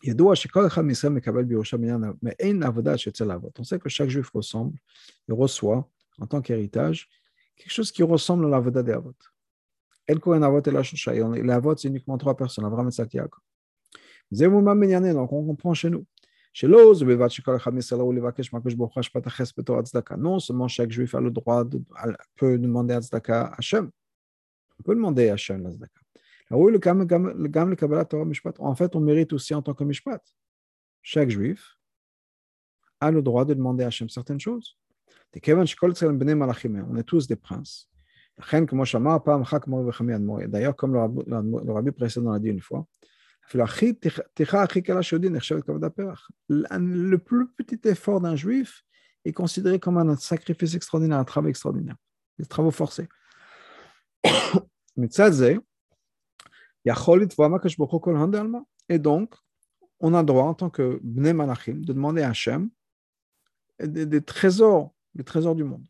ידוע 0.04 0.36
שכל 0.36 0.68
אחד 0.68 0.82
מישראל 0.82 1.14
מקבל 1.14 1.44
בירושה 1.44 1.78
בניין, 1.78 2.04
מעין 2.22 2.64
עבודה 2.64 2.98
שיוצא 2.98 3.26
לעבוד. 3.26 3.52
On 3.60 3.64
sait 3.64 3.80
que 3.80 3.90
chaque 3.90 4.10
juif 4.10 4.30
ressemble, 4.30 4.78
il 5.30 5.34
reçoit, 5.34 5.90
en 6.20 6.28
tant 6.28 6.42
qu'héritage, 6.42 7.10
quelque 7.56 7.72
chose 7.72 7.92
qui 7.92 8.04
ressemble 8.04 8.46
à 8.46 8.50
l'avoda 8.50 8.84
des 8.84 8.92
avot. 8.92 9.16
El 10.08 10.20
Kohen 10.20 10.44
Avot 10.44 10.62
et 10.62 10.72
la 10.72 10.84
Shosha. 10.84 11.14
Les 11.14 11.52
avot, 11.52 11.76
c'est 11.76 11.88
uniquement 11.88 12.18
trois 12.18 12.38
personnes, 12.38 12.66
Abraham, 12.66 12.90
Isaac 12.90 13.16
et 13.16 13.18
Yaakov. 13.18 13.42
Donc 14.32 15.34
on 15.34 15.46
comprend 15.46 15.74
chez 15.74 15.90
nous. 15.90 16.06
Non 16.64 16.94
seulement 20.40 20.68
chaque 20.68 20.92
juif 20.92 21.16
a 21.16 21.22
le 21.22 21.32
droit, 21.32 21.66
de, 21.66 21.82
peut 22.36 22.58
demander 22.58 22.94
à 22.94 23.02
Tzedaka 23.02 23.42
à 23.42 23.56
Hachem. 23.58 23.92
On 24.80 24.84
peut 24.84 24.96
demander 24.96 25.30
à 25.30 25.34
Hachem 25.34 25.64
la 25.64 25.72
Tzedaka. 25.72 25.99
en 26.51 26.67
fait, 28.75 28.97
on 28.97 29.01
mérite 29.01 29.33
aussi 29.33 29.55
en 29.55 29.63
tant 29.63 29.75
que 29.75 29.85
Mishpat. 29.85 30.21
Chaque 31.03 31.31
juif 31.31 31.77
a 33.01 33.11
le 33.11 33.23
droit 33.23 33.45
de 33.45 33.55
demander 33.55 33.83
à 33.85 33.89
Hachem 33.89 34.09
certaines 34.09 34.41
choses. 34.41 34.77
On 35.35 36.97
est 36.97 37.05
tous 37.05 37.29
des 37.29 37.37
princes. 37.37 37.89
D'ailleurs, 40.49 40.77
comme 40.77 40.95
le 40.95 41.73
rabbi 41.73 41.91
précédent 41.93 42.33
l'a 42.33 42.39
dit 42.39 42.49
une 42.49 42.61
fois, 42.61 42.87
le 43.53 43.67
plus 47.17 47.49
petit 47.49 47.89
effort 47.89 48.21
d'un 48.21 48.37
juif 48.37 48.85
est 49.25 49.33
considéré 49.33 49.79
comme 49.79 49.97
un 49.99 50.17
sacrifice 50.17 50.75
extraordinaire, 50.75 51.19
un 51.19 51.25
travail 51.25 51.51
extraordinaire, 51.51 51.97
des 52.39 52.47
travaux 52.47 52.71
forcés. 52.71 53.09
Et 58.89 58.99
donc, 58.99 59.35
on 60.01 60.15
a 60.15 60.23
droit 60.23 60.45
en 60.45 60.55
tant 60.55 60.71
que 60.71 60.99
Bnei 61.03 61.33
Malachim 61.33 61.81
de 61.81 61.93
demander 61.93 62.23
à 62.23 62.31
Hachem 62.31 62.71
des, 63.79 64.07
des 64.07 64.23
trésors, 64.23 64.95
des 65.15 65.25
trésors 65.25 65.55
du 65.55 65.65
monde. 65.65 65.85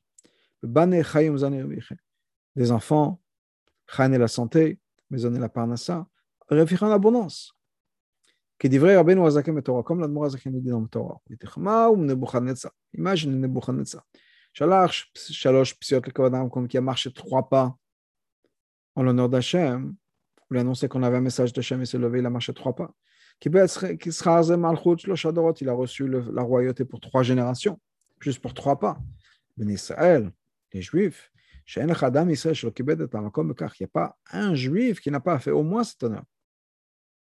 Des 2.57 2.73
enfants, 2.73 3.21
Khan 3.87 4.09
la 4.09 4.29
santé, 4.29 4.79
Maison 5.11 5.31
la 5.31 5.49
parnassa, 5.49 6.07
Réfléchir 6.49 6.89
en 6.89 6.91
abondance. 6.91 7.55
Qui 8.59 8.69
dit 8.69 8.79
vrai, 8.79 8.97
Rabbeinu 8.97 9.25
Azakim 9.25 9.57
et 9.59 9.63
Torah, 9.63 9.83
comme 9.83 10.01
l'Admor 10.01 10.25
Azakim 10.27 10.53
dit 10.61 10.69
dans 10.69 10.81
le 10.81 10.89
Torah. 10.89 11.21
Imagine 12.93 13.41
Nebuchadnezzar? 13.41 14.05
Shalosh 14.53 15.79
psiot 15.79 16.01
le 16.05 16.11
Kavadam, 16.11 16.51
comme 16.51 16.67
qui 16.67 16.77
a 16.77 16.81
marché 16.81 17.13
trois 17.13 17.49
pas 17.49 17.77
en 18.97 19.03
l'honneur 19.05 19.29
d'Hachem, 19.29 19.95
pour 20.51 20.55
lui 20.55 20.61
annoncer 20.63 20.89
qu'on 20.89 21.05
avait 21.05 21.19
un 21.19 21.21
message 21.21 21.53
d'Hachem, 21.53 21.81
il 21.81 21.87
s'est 21.87 21.97
levé, 21.97 22.19
il 22.19 22.27
a 22.27 22.31
marché 22.31 22.53
trois 22.53 22.75
pas. 22.75 22.93
Il 23.45 23.57
a 25.69 25.73
reçu 25.73 26.09
la 26.09 26.43
royauté 26.43 26.85
pour 26.85 26.99
trois 26.99 27.23
générations, 27.23 27.81
juste 28.19 28.43
pour 28.43 28.53
trois 28.53 28.77
pas. 28.81 28.99
Ben 29.57 29.71
Israël, 29.71 30.33
les 30.73 30.83
Juifs, 30.83 31.31
il 31.77 31.87
n'y 31.87 31.93
a 31.93 31.95
pas 33.87 34.17
un 34.33 34.55
Juif 34.57 35.01
qui 35.01 35.13
n'a 35.13 35.21
pas 35.21 35.39
fait 35.39 35.53
au 35.53 35.63
moins 35.63 35.85
cet 35.85 36.03
honneur. 36.03 36.25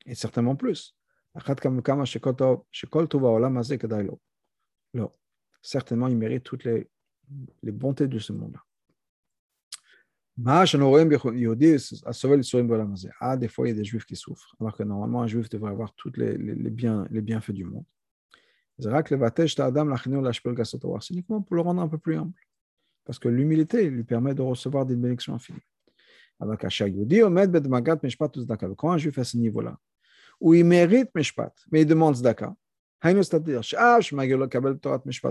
Et 0.06 0.14
certainement 0.14 0.58
plus. 0.58 0.94
Certainement, 5.62 6.08
il 6.10 6.18
mérite 6.18 6.44
toutes 6.44 6.66
les 6.66 6.90
bontés 7.72 8.10
de 8.10 8.20
ce 8.20 8.34
monde-là. 8.34 8.62
Ah, 10.38 10.66
des 10.66 10.78
fois, 13.48 13.68
il 13.68 13.70
y 13.70 13.72
a 13.72 13.74
des 13.74 13.86
juifs 13.86 14.06
qui 14.06 14.18
souffrent, 14.18 14.54
alors 14.60 14.76
que 14.76 14.84
normalement, 14.84 15.22
un 15.22 15.28
juif 15.28 15.48
devrait 15.50 15.72
avoir 15.72 15.94
tous 15.96 16.12
les, 16.18 16.38
les, 16.38 16.56
les, 16.56 16.70
bien, 16.70 17.08
les 17.10 17.22
bienfaits 17.22 17.52
du 17.52 17.64
monde. 17.64 17.86
C'est 18.78 18.90
uniquement 21.12 21.42
pour 21.42 21.56
le 21.56 21.62
rendre 21.62 21.82
un 21.82 21.88
peu 21.88 21.98
plus 21.98 22.18
humble. 22.18 22.34
Parce 23.06 23.18
que 23.18 23.30
l'humilité 23.30 23.90
lui 23.90 24.04
permet 24.04 24.34
de 24.34 24.42
recevoir 24.42 24.86
des 24.86 24.96
bénédictions 24.96 25.36
infinies. 25.36 25.60
Quand 28.78 28.92
un 28.92 28.98
juif 28.98 29.18
à 29.18 29.24
ce 29.24 29.38
niveau-là, 29.38 29.80
où 30.42 30.54
il 30.54 30.66
mérite 30.66 31.16
Mishpat, 31.16 31.54
mais 31.72 31.84
il 31.84 31.86
demande 31.86 32.16
Zdaka, 32.16 32.54
c'est-à-dire, 33.14 33.62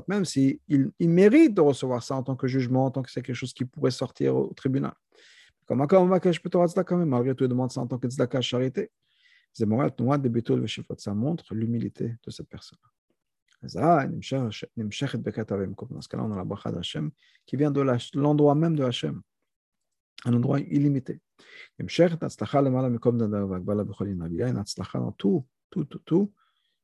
même 0.08 0.24
s'il 0.24 0.58
il, 0.68 1.10
mérite 1.10 1.54
de 1.54 1.60
recevoir 1.60 2.02
ça 2.02 2.14
en 2.14 2.22
tant 2.22 2.36
que 2.36 2.46
jugement, 2.46 2.84
en 2.86 2.90
tant 2.90 3.02
que 3.02 3.10
c'est 3.10 3.22
quelque 3.22 3.34
chose 3.36 3.52
qui 3.52 3.64
pourrait 3.64 3.90
sortir 3.90 4.36
au 4.36 4.52
tribunal. 4.54 4.94
Comme 5.66 5.78
mais 5.78 5.86
malgré 7.04 7.34
tout, 7.34 7.44
il 7.44 7.48
demande 7.48 7.72
ça 7.72 7.80
en 7.80 7.86
tant 7.86 7.98
que 7.98 8.06
Tzedaka, 8.06 8.40
charité. 8.40 8.90
Ça 9.52 9.66
montre 9.66 11.54
l'humilité 11.54 12.16
de 12.24 12.30
cette 12.30 12.48
personne. 12.48 12.78
Dans 13.62 13.68
ce 13.68 13.78
cas-là, 16.08 16.24
on 16.24 16.32
a 16.32 16.36
la 16.36 16.44
bracha 16.44 16.70
d'Hachem 16.70 17.10
qui 17.46 17.56
vient 17.56 17.70
de 17.70 17.80
l'endroit 18.14 18.54
même 18.54 18.76
de 18.76 18.84
Hachem, 18.84 19.22
un 20.26 20.34
endroit 20.34 20.60
illimité. 20.60 21.20
Dans 21.78 21.86
tout, 25.12 25.46
tout, 25.70 25.84
tout, 25.84 25.98
tout, 26.04 26.32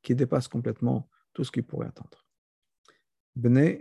qui 0.02 0.14
dépasse 0.14 0.48
complètement 0.48 1.08
tout 1.32 1.44
ce 1.44 1.50
qu'il 1.50 1.64
pourrait 1.64 1.88
attendre. 1.88 2.24
Bene 3.36 3.80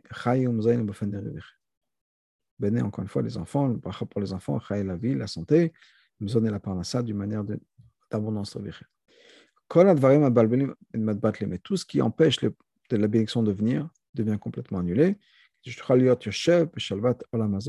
Bene, 2.60 2.84
encore 2.84 3.04
une 3.04 3.08
fois, 3.08 3.22
les 3.22 3.38
enfants, 3.38 3.74
pour 3.80 4.22
les 4.22 4.34
enfants, 4.34 4.60
chay 4.60 4.84
la 4.84 4.98
vie, 4.98 5.16
la 5.16 5.28
santé, 5.28 5.74
mzon 6.20 6.46
et 6.46 6.50
la 6.50 6.60
parnassa 6.60 7.02
d'une 7.02 7.18
manière 7.18 7.44
d'abondance 8.12 8.58
tout 11.64 11.78
ce 11.78 11.86
qui 11.86 12.02
empêche 12.02 12.40
de 12.40 12.54
la 12.92 13.08
bénédiction 13.08 13.44
de 13.44 13.52
venir 13.52 13.90
devient 14.14 14.38
complètement 14.40 14.80
annulé. 14.80 15.18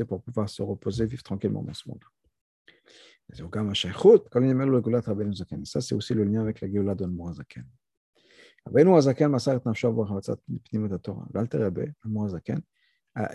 Pour 0.07 0.21
pouvoir 0.23 0.49
se 0.49 0.61
reposer, 0.61 1.05
vivre 1.05 1.23
tranquillement 1.23 1.61
dans 1.61 1.73
ce 1.73 1.87
monde. 1.87 2.03
Ça, 5.65 5.81
c'est 5.81 5.95
aussi 5.95 6.13
le 6.13 6.23
lien 6.23 6.41
avec 6.41 6.61
la 6.61 6.69
Géoula 6.69 6.95
de 6.95 7.05
Moazaken. 7.05 7.65
רבנו 8.68 8.98
הזקן 8.98 9.26
מסר 9.26 9.56
את 9.56 9.66
נפשו 9.66 9.92
ברחמצת 9.92 10.38
פנימות 10.70 10.92
התורה, 10.92 11.24
ואל 11.34 11.46
תרבה, 11.46 11.82
אדמו"ר 12.06 12.26
הזקן, 12.26 12.58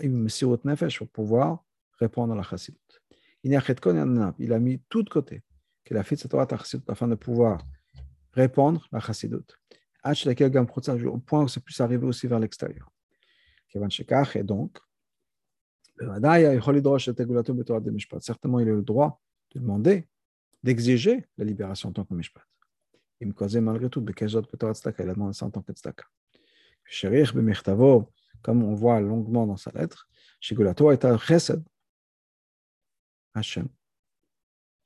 עם 0.02 0.24
מסירות 0.24 0.66
נפש 0.66 1.02
ופוvoir 1.02 1.56
répondre 2.02 2.32
à 2.32 2.36
la 2.36 2.42
chassidut. 2.42 2.92
Il 3.44 4.52
a 4.52 4.58
mis 4.58 4.80
tout 4.88 5.02
de 5.02 5.10
côté 5.10 5.42
qu'il 5.84 5.96
a 5.96 6.02
fait 6.02 6.16
cette 6.16 6.30
Torah 6.30 6.46
afin 6.88 7.08
de 7.08 7.14
pouvoir 7.14 7.64
répondre 8.32 8.86
à 8.92 8.96
la 8.96 9.00
chassidut. 9.00 9.50
Au 10.04 11.18
point 11.18 11.44
où 11.44 11.48
ça 11.48 11.60
puisse 11.60 11.80
arriver 11.80 12.06
aussi 12.06 12.26
vers 12.26 12.40
l'extérieur. 12.40 12.90
Et 13.74 13.78
donc, 14.42 14.78
certainement 18.18 18.58
il 18.60 18.68
a 18.68 18.72
le 18.72 18.82
droit 18.82 19.20
de 19.54 19.60
demander, 19.60 20.08
d'exiger 20.62 21.26
la 21.38 21.44
libération 21.44 21.88
en 21.90 21.92
tant 21.92 22.04
que 22.04 22.14
mishpat. 22.14 22.42
Il 23.19 23.27
me 23.27 23.33
causait 23.33 23.61
malgré 23.61 23.89
tout, 23.89 24.01
demandé 24.01 25.33
ça 25.33 25.45
en 25.45 25.49
tant 25.49 25.61
que 25.61 25.73
tzedaka. 25.73 26.05
Comme 28.43 28.63
on 28.63 28.75
voit 28.75 28.99
longuement 29.01 29.47
dans 29.47 29.57
sa 29.57 29.71
lettre, 29.71 30.07
Shigulato 30.39 30.91
est 30.91 31.03
un 31.05 31.17
chesed 31.17 31.63
Hashem. 33.33 33.67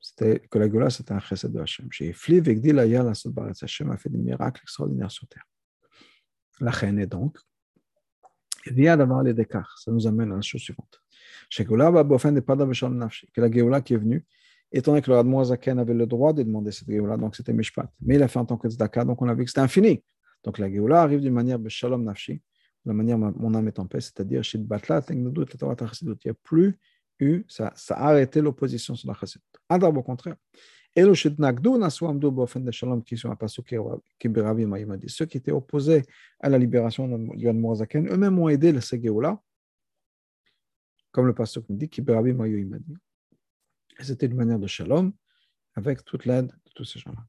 C'était 0.00 0.40
que 0.40 0.58
la 0.58 0.68
Gola, 0.68 0.90
c'était 0.90 1.12
un 1.12 1.20
chesed 1.20 1.52
de 1.52 1.60
Hashem. 1.60 1.90
Chez 1.92 2.12
Fli 2.12 2.40
Vegdil 2.40 2.78
Aya 2.78 3.02
la 3.02 3.12
Baretz 3.26 3.62
Hashem 3.62 3.90
a 3.90 3.96
fait 3.96 4.08
des 4.08 4.18
miracles 4.18 4.62
extraordinaires 4.62 5.10
sur 5.10 5.28
terre. 5.28 5.44
La 6.60 6.70
reine 6.70 6.98
est 6.98 7.06
donc, 7.06 7.38
via 8.66 8.96
d'avoir 8.96 9.22
les 9.22 9.34
décarts, 9.34 9.78
ça 9.78 9.90
nous 9.90 10.06
amène 10.06 10.32
à 10.32 10.36
la 10.36 10.42
chose 10.42 10.60
suivante. 10.60 11.02
Chez 11.48 11.64
Gola, 11.64 11.90
Bofen 12.02 12.34
de 12.34 12.40
Pada 12.40 12.64
Veshal 12.64 12.92
Nafshi, 12.92 13.30
que 13.32 13.40
la 13.40 13.50
Géoula 13.50 13.80
qui 13.80 13.94
est 13.94 13.98
venue, 13.98 14.24
étant 14.72 14.92
donné 14.92 15.02
que 15.02 15.10
le 15.10 15.16
Radmo 15.16 15.44
Zaken 15.44 15.78
avait 15.78 15.94
le 15.94 16.06
droit 16.06 16.32
de 16.32 16.42
demander 16.42 16.72
cette 16.72 16.88
Géoula, 16.88 17.16
donc 17.16 17.36
c'était 17.36 17.52
Mishpat. 17.52 17.88
Mais 18.00 18.16
il 18.16 18.22
a 18.22 18.28
fait 18.28 18.38
en 18.38 18.46
tant 18.46 18.56
que 18.56 18.68
Tzedaka, 18.68 19.04
donc 19.04 19.20
on 19.22 19.28
a 19.28 19.34
vu 19.34 19.44
que 19.44 19.50
c'était 19.50 19.60
infini. 19.60 20.02
Donc 20.44 20.58
la 20.58 20.70
Géoula 20.70 21.02
arrive 21.02 21.20
d'une 21.20 21.34
manière 21.34 21.58
Beshalom 21.58 22.02
Nafshi, 22.02 22.34
de 22.34 22.40
la 22.86 22.94
manière 22.94 23.18
mon 23.18 23.54
âme 23.54 23.68
est 23.68 23.78
en 23.78 23.86
paix, 23.86 24.00
c'est-à-dire 24.00 24.42
chez 24.42 24.58
Batla, 24.58 25.02
il 25.10 25.22
n'y 25.22 25.28
a 25.28 26.34
plus 26.42 26.78
eu, 27.20 27.44
ça, 27.48 27.72
a 27.90 28.08
arrêté 28.08 28.40
l'opposition 28.40 28.94
sur 28.94 29.08
la 29.08 29.14
Chassidut. 29.14 29.44
Adab, 29.68 29.96
au 29.96 30.02
contraire. 30.02 30.36
Ceux 30.94 31.14
qui 35.26 35.38
étaient 35.38 35.52
opposés 35.52 36.02
à 36.40 36.48
la 36.50 36.58
libération 36.58 37.18
du 37.34 37.48
Admorazaken, 37.48 38.08
eux-mêmes 38.12 38.38
ont 38.38 38.50
aidé 38.50 38.72
le 38.72 38.82
Segéoula, 38.82 39.40
comme 41.10 41.26
le 41.26 41.34
pasteur 41.34 41.62
nous 41.68 41.76
dit, 41.76 41.88
Et 41.88 42.02
c'était 44.00 44.26
une 44.26 44.34
manière 44.34 44.58
de 44.58 44.66
shalom 44.66 45.12
avec 45.74 46.04
toute 46.04 46.24
l'aide 46.26 46.48
de 46.48 46.70
tous 46.74 46.84
ces 46.84 46.98
gens-là. 46.98 47.26